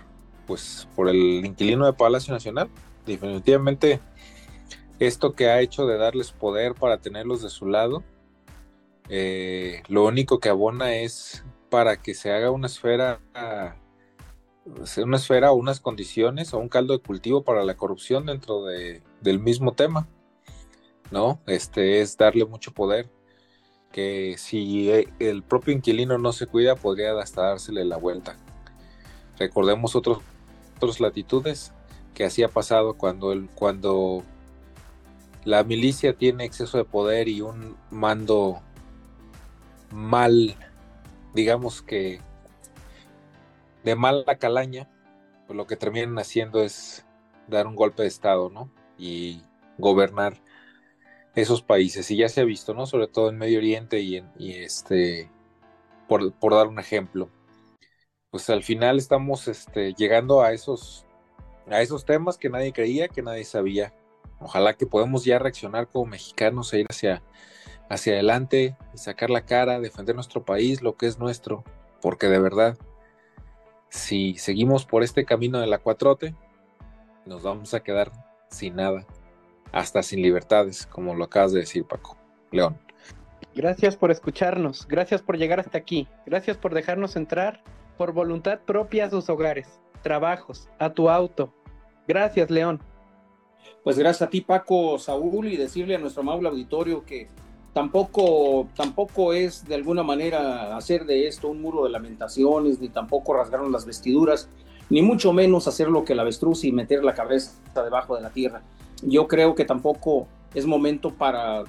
pues 0.47 0.87
por 0.95 1.09
el 1.09 1.43
inquilino 1.47 1.87
de 1.87 1.95
Palacio 1.95 2.35
Nacional. 2.35 2.69
Definitivamente 3.07 3.99
esto 4.99 5.33
que 5.33 5.49
ha 5.49 5.63
hecho 5.63 5.87
de 5.87 5.97
darles 5.97 6.31
poder 6.31 6.75
para 6.75 6.99
tenerlos 6.99 7.41
de 7.41 7.49
su 7.49 7.65
lado, 7.65 8.05
eh, 9.09 9.83
lo 9.89 10.05
único 10.05 10.39
que 10.39 10.51
abona 10.51 10.97
es 10.97 11.47
para 11.71 11.97
que 11.97 12.13
se 12.13 12.31
haga 12.31 12.51
una 12.51 12.67
esfera 12.67 13.21
una 14.97 15.17
esfera 15.17 15.53
o 15.53 15.55
unas 15.55 15.81
condiciones 15.81 16.55
o 16.55 16.59
un 16.59 16.69
caldo 16.69 16.93
de 16.95 17.03
cultivo 17.03 17.43
para 17.43 17.65
la 17.65 17.77
corrupción 17.77 18.27
dentro 18.27 18.65
de, 18.65 19.03
del 19.21 19.41
mismo 19.41 19.73
tema, 19.73 20.09
¿no? 21.11 21.41
Este 21.47 22.01
es 22.01 22.17
darle 22.17 22.45
mucho 22.45 22.73
poder, 22.73 23.11
que 23.93 24.37
si 24.39 24.91
el 25.19 25.43
propio 25.43 25.75
inquilino 25.75 26.19
no 26.19 26.33
se 26.33 26.47
cuida, 26.47 26.77
podría 26.77 27.19
hasta 27.21 27.43
dársele 27.43 27.85
la 27.85 27.97
vuelta. 27.97 28.37
Recordemos 29.39 29.97
otros, 29.97 30.19
otras 30.77 31.01
latitudes 31.01 31.73
que 32.15 32.25
así 32.25 32.43
ha 32.43 32.49
pasado 32.49 32.95
cuando, 32.95 33.33
el, 33.33 33.49
cuando 33.51 34.23
la 35.45 35.65
milicia 35.65 36.15
tiene 36.15 36.45
exceso 36.45 36.77
de 36.77 36.85
poder 36.85 37.29
y 37.29 37.41
un 37.41 37.77
mando 37.91 38.61
mal, 39.93 40.57
digamos 41.35 41.81
que 41.81 42.21
de 43.85 43.97
mala 43.97 44.37
calaña, 44.39 44.89
pues 45.47 45.57
lo 45.57 45.67
que 45.67 45.77
terminan 45.77 46.19
haciendo 46.19 46.63
es 46.63 47.07
dar 47.49 47.67
un 47.67 47.77
golpe 47.77 48.03
de 48.03 48.09
estado, 48.09 48.51
¿no? 48.51 48.71
Y 48.99 49.43
gobernar 49.79 50.35
esos 51.35 51.63
países 51.63 52.11
y 52.11 52.17
ya 52.17 52.29
se 52.29 52.41
ha 52.41 52.45
visto, 52.45 52.75
¿no? 52.75 52.87
Sobre 52.87 53.07
todo 53.07 53.31
en 53.31 53.39
Medio 53.39 53.59
Oriente 53.59 54.01
y, 54.01 54.23
este, 54.39 55.31
por, 56.09 56.33
por, 56.35 56.55
dar 56.55 56.67
un 56.67 56.79
ejemplo. 56.79 57.31
Pues 58.31 58.51
al 58.51 58.63
final 58.63 58.99
estamos 58.99 59.49
este, 59.49 59.95
llegando 59.95 60.43
a 60.43 60.53
esos, 60.53 61.07
a 61.71 61.81
esos 61.81 62.05
temas 62.05 62.37
que 62.37 62.51
nadie 62.51 62.73
creía, 62.73 63.09
que 63.09 63.23
nadie 63.23 63.45
sabía. 63.45 63.95
Ojalá 64.41 64.75
que 64.75 64.87
podamos 64.87 65.25
ya 65.25 65.39
reaccionar 65.39 65.89
como 65.89 66.07
mexicanos 66.07 66.73
e 66.73 66.81
ir 66.81 66.87
hacia, 66.91 67.23
hacia 67.89 68.15
adelante 68.15 68.77
y 68.95 68.99
sacar 68.99 69.31
la 69.31 69.45
cara, 69.45 69.81
defender 69.81 70.15
nuestro 70.15 70.45
país, 70.45 70.83
lo 70.83 70.97
que 70.97 71.07
es 71.07 71.19
nuestro, 71.19 71.65
porque 72.01 72.29
de 72.29 72.39
verdad, 72.39 72.77
si 73.89 74.35
seguimos 74.35 74.85
por 74.85 75.03
este 75.03 75.25
camino 75.25 75.61
de 75.61 75.67
la 75.67 75.79
cuatrote, 75.79 76.35
nos 77.27 77.43
vamos 77.43 77.75
a 77.75 77.81
quedar 77.81 78.13
sin 78.49 78.77
nada 78.77 79.07
hasta 79.73 80.03
sin 80.03 80.23
libertades, 80.23 80.87
como 80.87 81.15
lo 81.15 81.25
acabas 81.25 81.53
de 81.53 81.61
decir, 81.61 81.85
Paco. 81.85 82.17
León. 82.51 82.79
Gracias 83.55 83.97
por 83.97 84.11
escucharnos, 84.11 84.87
gracias 84.89 85.21
por 85.21 85.37
llegar 85.37 85.61
hasta 85.61 85.79
aquí, 85.79 86.09
gracias 86.27 86.57
por 86.57 86.75
dejarnos 86.75 87.17
entrar 87.17 87.63
por 87.97 88.13
voluntad 88.13 88.61
propia 88.61 89.07
a 89.07 89.11
sus 89.11 89.29
hogares, 89.29 89.81
trabajos, 90.03 90.69
a 90.79 90.91
tu 90.91 91.11
auto. 91.11 91.53
Gracias, 92.07 92.51
León. 92.51 92.81
Pues 93.83 93.99
gracias 93.99 94.23
a 94.23 94.31
ti, 94.31 94.41
Paco, 94.41 94.99
Saúl, 94.99 95.49
y 95.49 95.57
decirle 95.57 95.97
a 95.97 95.99
nuestro 95.99 96.23
amable 96.23 96.49
auditorio 96.49 97.05
que 97.05 97.29
tampoco, 97.79 98.69
tampoco 98.75 99.33
es 99.33 99.65
de 99.67 99.75
alguna 99.75 100.03
manera 100.03 100.77
hacer 100.77 101.07
de 101.07 101.29
esto 101.29 101.49
un 101.49 101.63
muro 101.63 101.85
de 101.85 101.91
lamentaciones, 101.91 102.81
ni 102.81 102.89
tampoco 102.89 103.35
rasgarnos 103.35 103.71
las 103.71 103.87
vestiduras, 103.87 104.49
ni 104.91 105.03
mucho 105.03 105.33
menos 105.33 105.69
hacer 105.69 105.89
lo 105.89 106.05
que 106.05 106.15
la 106.15 106.23
avestruz 106.23 106.65
y 106.65 106.73
meter 106.73 107.05
la 107.05 107.15
cabeza 107.15 107.53
debajo 107.75 108.17
de 108.17 108.23
la 108.23 108.31
tierra 108.31 108.63
yo 109.03 109.29
creo 109.29 109.55
que 109.55 109.65
tampoco 109.65 110.27
es 110.55 110.67
momento 110.67 111.13
para, 111.13 111.65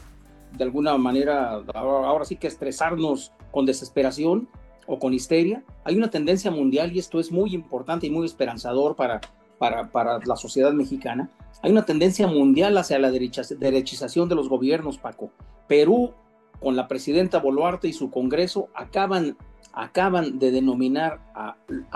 de 0.58 0.64
alguna 0.64 0.98
manera, 0.98 1.62
ahora, 1.74 2.26
sí 2.26 2.36
que 2.36 2.48
estresarnos 2.48 3.32
con 3.52 3.66
desesperación 3.66 4.48
o 4.88 5.00
con 5.00 5.14
histeria. 5.14 5.64
Hay 5.84 5.96
una 5.96 6.10
tendencia 6.10 6.52
mundial 6.52 6.96
y 6.96 7.00
esto 7.00 7.20
es 7.20 7.32
muy 7.32 7.54
importante 7.54 8.08
y 8.08 8.10
muy 8.10 8.26
esperanzador 8.26 8.96
para, 8.96 9.22
para, 9.60 9.92
para 9.92 10.20
la 10.26 10.36
sociedad 10.36 10.74
mexicana. 10.74 11.30
Hay 11.62 11.72
una 11.72 11.86
tendencia 11.86 12.26
mundial 12.26 12.78
hacia 12.78 12.98
la 12.98 13.12
derechización 13.12 14.30
de 14.30 14.36
los 14.36 14.50
gobiernos, 14.50 14.98
Paco. 14.98 15.32
Perú, 15.68 16.14
con 16.60 16.76
la 16.76 16.88
presidenta 16.88 17.40
Boluarte 17.40 17.88
y 17.88 17.94
su 17.94 18.10
Congreso, 18.10 18.70
acaban 18.74 19.38
acaban 19.74 20.40
de 20.40 20.52
denominar 20.52 21.20
a, 21.34 21.56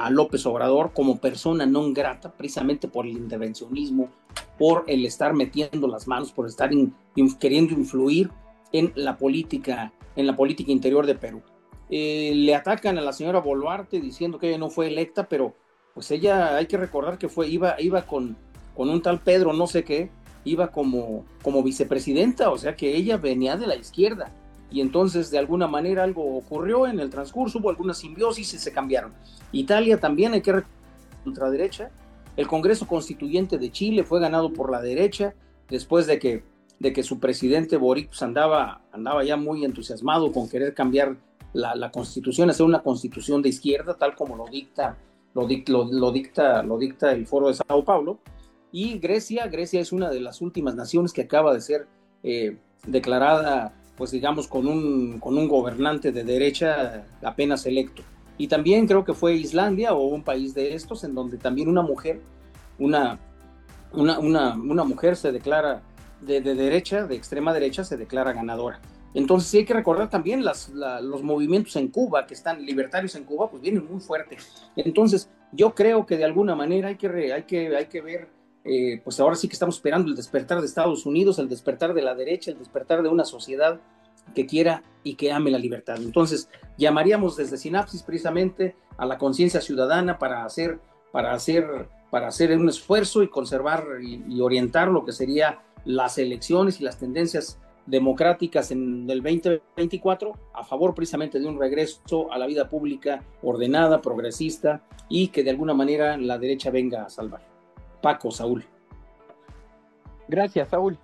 López 0.10 0.46
Obrador 0.46 0.94
como 0.94 1.18
persona 1.18 1.66
non 1.66 1.94
grata, 1.94 2.32
precisamente 2.32 2.88
por 2.88 3.06
el 3.06 3.18
intervencionismo, 3.18 4.10
por 4.58 4.86
el 4.88 5.06
estar 5.06 5.34
metiendo 5.34 5.88
las 5.88 6.08
manos, 6.08 6.32
por 6.32 6.48
estar 6.48 6.70
queriendo 7.40 7.74
influir 7.74 8.30
en 8.72 8.94
la 8.96 9.18
política, 9.18 9.92
en 10.16 10.28
la 10.28 10.36
política 10.36 10.72
interior 10.72 11.06
de 11.06 11.16
Perú. 11.16 11.42
Eh, 11.90 12.34
le 12.36 12.56
atacan 12.56 12.98
a 12.98 13.02
la 13.02 13.14
señora 13.14 13.40
Boluarte 13.40 14.00
diciendo 14.00 14.40
que 14.40 14.50
ella 14.50 14.58
no 14.58 14.70
fue 14.70 14.88
electa, 14.88 15.28
pero 15.28 15.54
pues 15.94 16.12
ella 16.12 16.56
hay 16.56 16.66
que 16.66 16.78
recordar 16.78 17.18
que 17.18 17.30
fue, 17.30 17.48
iba, 17.48 17.80
iba 17.80 18.04
con, 18.04 18.36
con 18.76 18.90
un 18.90 19.02
tal 19.02 19.20
Pedro, 19.20 19.54
no 19.54 19.68
sé 19.68 19.84
qué, 19.84 20.10
iba 20.44 20.68
como, 20.72 21.26
como 21.42 21.64
vicepresidenta, 21.64 22.50
o 22.50 22.58
sea 22.58 22.76
que 22.76 22.96
ella 22.96 23.18
venía 23.18 23.56
de 23.58 23.68
la 23.68 23.76
izquierda 23.76 24.32
y 24.74 24.82
entonces 24.82 25.30
de 25.30 25.38
alguna 25.38 25.68
manera 25.68 26.04
algo 26.04 26.36
ocurrió 26.36 26.88
en 26.88 27.00
el 27.00 27.12
transcurso, 27.12 27.60
hubo 27.60 27.70
alguna 27.70 27.94
simbiosis 27.94 28.56
y 28.56 28.58
se 28.58 28.72
cambiaron. 28.72 29.14
Italia 29.52 30.00
también 30.00 30.34
hay 30.34 30.42
que 30.42 30.64
ultraderecha. 31.26 31.92
El 32.36 32.48
Congreso 32.48 32.88
Constituyente 32.88 33.60
de 33.60 33.72
Chile 33.72 34.04
fue 34.04 34.20
ganado 34.20 34.52
por 34.52 34.72
la 34.72 34.82
derecha 34.82 35.36
después 35.70 36.08
de 36.08 36.18
que, 36.18 36.44
de 36.80 36.92
que 36.92 37.04
su 37.04 37.20
presidente 37.20 37.78
Boric 37.78 38.08
pues, 38.08 38.24
andaba, 38.24 38.82
andaba 38.92 39.24
ya 39.24 39.38
muy 39.38 39.64
entusiasmado 39.64 40.32
con 40.32 40.50
querer 40.50 40.74
cambiar 40.74 41.18
la, 41.54 41.92
constitución, 41.92 42.50
hacer 42.50 42.66
una 42.66 42.82
constitución 42.82 43.44
de 43.44 43.50
izquierda, 43.50 43.94
tal 43.94 44.16
como 44.16 44.36
lo 44.36 44.48
dicta, 44.48 44.98
lo, 45.34 45.48
dicta, 45.48 47.12
el 47.12 47.28
Foro 47.28 47.48
de 47.48 47.56
Sao 47.56 47.84
Paulo. 47.84 48.20
Y 48.72 49.00
Grecia, 49.00 49.48
Grecia 49.48 49.80
es 49.82 49.92
una 49.92 50.10
de 50.10 50.20
las 50.20 50.42
últimas 50.42 50.76
naciones 50.76 51.14
que 51.14 51.22
acaba 51.22 51.54
de 51.54 51.62
ser 51.62 51.88
eh, 52.24 52.58
declarada 52.88 53.74
pues 53.98 54.12
digamos, 54.12 54.48
con 54.48 54.68
un, 54.68 55.20
con 55.20 55.38
un 55.38 55.48
gobernante 55.48 56.12
de 56.12 56.24
derecha 56.24 57.06
apenas 57.22 57.66
electo. 57.66 58.02
Y 58.38 58.48
también 58.48 58.88
creo 58.88 59.06
que 59.06 59.14
fue 59.14 59.36
Islandia 59.36 59.94
o 59.94 60.08
un 60.08 60.24
país 60.24 60.54
de 60.54 60.74
estos 60.74 61.04
en 61.04 61.14
donde 61.14 61.38
también 61.38 61.68
una 61.70 61.84
mujer, 61.84 62.20
una, 62.80 63.20
una, 63.92 64.20
una, 64.20 64.84
mujer 64.84 65.16
se 65.16 65.32
declara 65.32 65.84
de, 66.22 66.42
de, 66.42 66.56
derecha, 66.56 67.06
de 67.06 67.16
extrema 67.16 67.54
derecha, 67.54 67.84
se 67.84 67.98
declara 67.98 68.34
ganadora. 68.34 68.82
Entonces 69.14 69.50
sí 69.50 69.60
hay 69.60 69.66
que 69.66 69.74
recordar 69.74 70.10
también 70.10 70.44
los 70.44 71.24
movimientos 71.24 71.76
en 71.76 71.90
Cuba, 71.90 72.26
que 72.26 72.34
están 72.34 72.66
libertarios 72.66 73.16
en 73.16 73.26
Cuba, 73.26 73.50
pues 73.50 73.62
vienen 73.62 73.86
muy 73.90 74.00
fuertes. 74.00 74.70
Entonces 74.76 75.30
yo 75.52 75.76
creo 75.76 76.06
que 76.06 76.18
de 76.18 76.26
alguna 76.26 76.56
manera 76.56 76.90
hay 76.90 76.96
que, 76.96 77.34
hay 77.34 77.44
que, 77.44 77.76
hay 77.76 77.86
que 77.86 78.02
ver 78.02 78.30
eh, 78.66 79.02
pues 79.04 79.20
ahora 79.20 79.36
sí 79.36 79.48
que 79.48 79.54
estamos 79.54 79.76
esperando 79.76 80.10
el 80.10 80.16
despertar 80.16 80.60
de 80.62 80.68
Estados 80.68 81.06
Unidos, 81.06 81.38
el 81.38 81.50
despertar 81.50 81.94
de 81.94 82.02
la 82.02 82.16
derecha, 82.16 82.52
el 82.52 82.58
despertar 82.58 83.04
de 83.04 83.10
una 83.10 83.26
sociedad 83.26 83.82
que 84.34 84.46
quiera 84.46 84.84
y 85.04 85.16
que 85.16 85.32
ame 85.32 85.52
la 85.52 85.58
libertad. 85.58 85.98
Entonces, 85.98 86.50
llamaríamos 86.78 87.36
desde 87.36 87.58
Sinapsis 87.58 88.04
precisamente 88.04 88.76
a 88.98 89.06
la 89.06 89.18
conciencia 89.18 89.60
ciudadana 89.60 90.18
para 90.18 90.46
hacer, 90.46 90.80
para 91.12 91.34
hacer, 91.34 91.90
para 92.10 92.28
hacer 92.28 92.58
un 92.58 92.70
esfuerzo 92.70 93.22
y 93.22 93.28
conservar 93.28 93.86
y, 94.02 94.40
orientar 94.40 94.88
lo 94.88 95.04
que 95.04 95.12
sería 95.12 95.62
las 95.84 96.18
elecciones 96.18 96.80
y 96.80 96.86
las 96.86 96.98
tendencias 96.98 97.60
democráticas 97.86 98.72
en 98.72 99.10
el 99.10 99.22
2024 99.22 100.34
a 100.54 100.64
favor 100.64 100.96
precisamente 100.96 101.40
de 101.40 101.48
un 101.48 101.60
regreso 101.60 102.32
a 102.32 102.38
la 102.38 102.48
vida 102.48 102.70
pública 102.70 103.24
ordenada, 103.42 104.02
progresista 104.02 104.84
y 105.10 105.28
que 105.30 105.44
de 105.44 105.50
alguna 105.50 105.74
manera 105.74 106.18
la 106.18 106.38
derecha 106.38 106.72
venga 106.72 107.04
a 107.04 107.10
salvar. 107.10 107.46
Paco, 108.02 108.32
Saúl. 108.32 108.66
Gracias, 110.28 110.70
Saúl. 110.70 110.98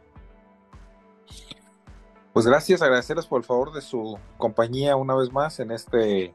Pues 2.33 2.45
gracias, 2.45 2.81
agradecerles 2.81 3.25
por 3.25 3.39
el 3.39 3.45
favor 3.45 3.73
de 3.73 3.81
su 3.81 4.17
compañía 4.37 4.95
una 4.95 5.15
vez 5.15 5.31
más 5.31 5.59
en 5.59 5.71
este 5.71 6.33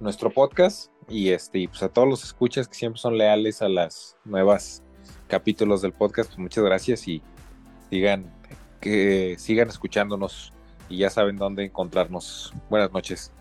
nuestro 0.00 0.30
podcast 0.30 0.90
y 1.08 1.30
este 1.30 1.68
pues 1.68 1.82
a 1.82 1.88
todos 1.88 2.08
los 2.08 2.24
escuchas 2.24 2.66
que 2.66 2.74
siempre 2.74 3.00
son 3.00 3.16
leales 3.16 3.62
a 3.62 3.68
las 3.68 4.16
nuevas 4.24 4.82
capítulos 5.28 5.80
del 5.80 5.92
podcast, 5.92 6.30
pues 6.30 6.38
muchas 6.38 6.64
gracias 6.64 7.06
y 7.08 7.22
sigan 7.88 8.34
que 8.82 9.36
sigan 9.38 9.68
escuchándonos 9.68 10.52
y 10.90 10.98
ya 10.98 11.08
saben 11.08 11.36
dónde 11.36 11.64
encontrarnos. 11.64 12.52
Buenas 12.68 12.92
noches. 12.92 13.32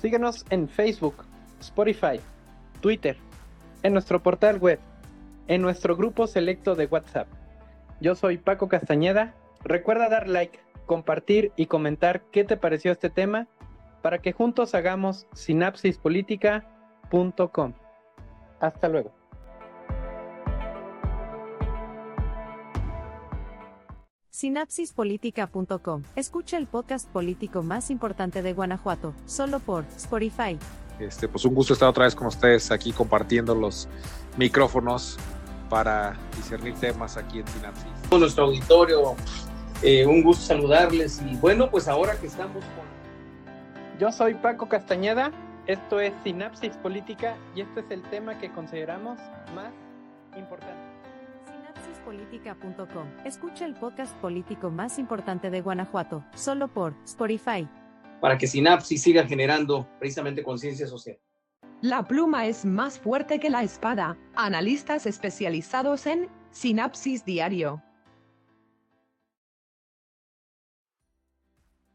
Síguenos 0.00 0.46
en 0.48 0.66
Facebook, 0.68 1.16
Spotify, 1.60 2.20
Twitter, 2.80 3.18
en 3.82 3.92
nuestro 3.92 4.22
portal 4.22 4.58
web, 4.58 4.78
en 5.48 5.60
nuestro 5.60 5.96
grupo 5.96 6.26
selecto 6.26 6.74
de 6.74 6.86
WhatsApp. 6.86 7.28
Yo 8.00 8.14
soy 8.14 8.38
Paco 8.38 8.68
Castañeda. 8.68 9.34
Recuerda 9.62 10.08
dar 10.08 10.26
like, 10.28 10.58
compartir 10.86 11.52
y 11.56 11.66
comentar 11.66 12.22
qué 12.30 12.44
te 12.44 12.56
pareció 12.56 12.92
este 12.92 13.10
tema 13.10 13.48
para 14.00 14.18
que 14.18 14.32
juntos 14.32 14.74
hagamos 14.74 15.26
sinapsispolitica.com. 15.32 17.72
Hasta 18.60 18.88
luego. 18.88 19.23
Sinapsispolitica.com. 24.34 26.02
Escucha 26.16 26.56
el 26.56 26.66
podcast 26.66 27.08
político 27.08 27.62
más 27.62 27.88
importante 27.88 28.42
de 28.42 28.52
Guanajuato, 28.52 29.14
solo 29.26 29.60
por 29.60 29.84
Spotify. 29.94 30.58
Este, 30.98 31.28
pues 31.28 31.44
un 31.44 31.54
gusto 31.54 31.72
estar 31.72 31.88
otra 31.88 32.06
vez 32.06 32.16
con 32.16 32.26
ustedes 32.26 32.72
aquí 32.72 32.90
compartiendo 32.90 33.54
los 33.54 33.88
micrófonos 34.36 35.18
para 35.70 36.16
discernir 36.36 36.74
temas 36.74 37.16
aquí 37.16 37.38
en 37.38 37.46
Sinapsis. 37.46 37.86
Con 38.10 38.18
nuestro 38.18 38.46
auditorio, 38.46 39.14
eh, 39.82 40.04
un 40.04 40.24
gusto 40.24 40.46
saludarles 40.46 41.22
y 41.22 41.36
bueno, 41.36 41.70
pues 41.70 41.86
ahora 41.86 42.18
que 42.18 42.26
estamos 42.26 42.64
con... 42.64 44.00
Yo 44.00 44.10
soy 44.10 44.34
Paco 44.34 44.68
Castañeda, 44.68 45.30
esto 45.68 46.00
es 46.00 46.12
Sinapsis 46.24 46.76
Política 46.78 47.36
y 47.54 47.60
este 47.60 47.82
es 47.82 47.90
el 47.90 48.02
tema 48.10 48.36
que 48.40 48.50
consideramos 48.50 49.16
más 49.54 49.72
importante. 50.36 50.93
Escucha 53.24 53.66
el 53.66 53.74
podcast 53.74 54.14
político 54.16 54.70
más 54.70 54.98
importante 54.98 55.50
de 55.50 55.60
Guanajuato, 55.60 56.24
solo 56.34 56.68
por 56.68 56.94
Spotify 57.04 57.68
para 58.24 58.38
que 58.38 58.46
Sinapsis 58.46 59.02
siga 59.02 59.26
generando 59.26 59.86
precisamente 59.98 60.42
conciencia 60.42 60.86
social. 60.86 61.18
La 61.82 62.08
pluma 62.08 62.46
es 62.46 62.64
más 62.64 62.98
fuerte 62.98 63.38
que 63.38 63.50
la 63.50 63.62
espada. 63.62 64.16
Analistas 64.34 65.04
especializados 65.04 66.06
en 66.06 66.30
Sinapsis 66.50 67.26
Diario. 67.26 67.82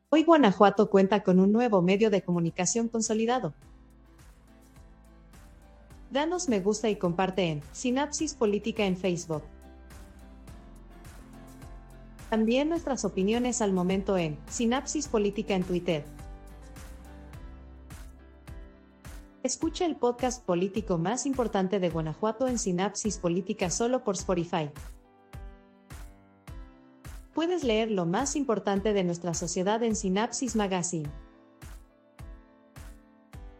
Hoy 0.10 0.24
Guanajuato 0.24 0.91
cuenta 0.91 1.24
con 1.24 1.39
un 1.39 1.52
nuevo 1.52 1.82
medio 1.82 2.12
de 2.12 2.22
comunicación 2.22 2.89
consolidado. 2.89 3.56
Danos 6.12 6.48
me 6.48 6.60
gusta 6.60 6.91
y 6.91 6.95
comparte 6.95 7.45
en 7.45 7.63
Sinapsis 7.72 8.36
Política 8.36 8.86
en 8.86 8.98
Facebook. 8.98 9.41
También 12.30 12.70
nuestras 12.70 13.06
opiniones 13.06 13.62
al 13.62 13.74
momento 13.74 14.18
en 14.18 14.38
Sinapsis 14.48 15.08
Política 15.08 15.56
en 15.56 15.63
Twitter. 15.63 16.06
Escucha 19.42 19.86
el 19.86 19.96
podcast 19.96 20.46
político 20.46 20.98
más 20.98 21.26
importante 21.26 21.80
de 21.80 21.89
Guanajuato 21.89 22.48
en 22.48 22.60
Sinapsis 22.60 23.18
Política 23.18 23.70
solo 23.72 24.04
por 24.04 24.15
Spotify. 24.15 24.70
Puedes 27.34 27.63
leer 27.63 27.89
lo 27.89 28.06
más 28.06 28.36
importante 28.36 28.94
de 28.94 29.04
nuestra 29.04 29.34
sociedad 29.34 29.82
en 29.82 29.96
Sinapsis 29.96 30.56
Magazine. 30.56 31.10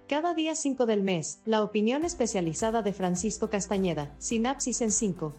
Cada 0.08 0.34
día 0.34 0.54
5 0.54 0.86
del 0.86 1.02
mes, 1.02 1.40
la 1.46 1.64
opinión 1.64 2.04
especializada 2.04 2.82
de 2.82 2.94
Francisco 2.94 3.50
Castañeda, 3.50 4.14
Sinapsis 4.18 4.82
en 4.82 4.92
5. 4.92 5.34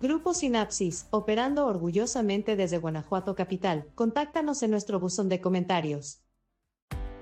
Grupo 0.00 0.32
Sinapsis, 0.32 1.06
operando 1.10 1.66
orgullosamente 1.66 2.56
desde 2.56 2.78
Guanajuato 2.78 3.34
Capital. 3.34 3.86
Contáctanos 3.94 4.62
en 4.62 4.70
nuestro 4.70 4.98
buzón 4.98 5.28
de 5.28 5.42
comentarios. 5.42 6.22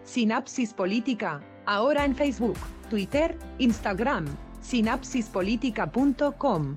Sinapsis 0.04 0.74
Política, 0.74 1.42
ahora 1.66 2.04
en 2.04 2.14
Facebook, 2.14 2.56
Twitter, 2.88 3.36
Instagram, 3.58 4.26
sinapsispolitica.com. 4.60 6.76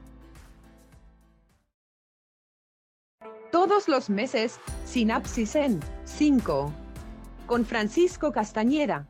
Todos 3.52 3.88
los 3.88 4.10
meses, 4.10 4.60
Sinapsis 4.86 5.56
en 5.56 5.80
5. 6.06 6.74
Con 7.46 7.64
Francisco 7.64 8.32
Castañeda. 8.32 9.08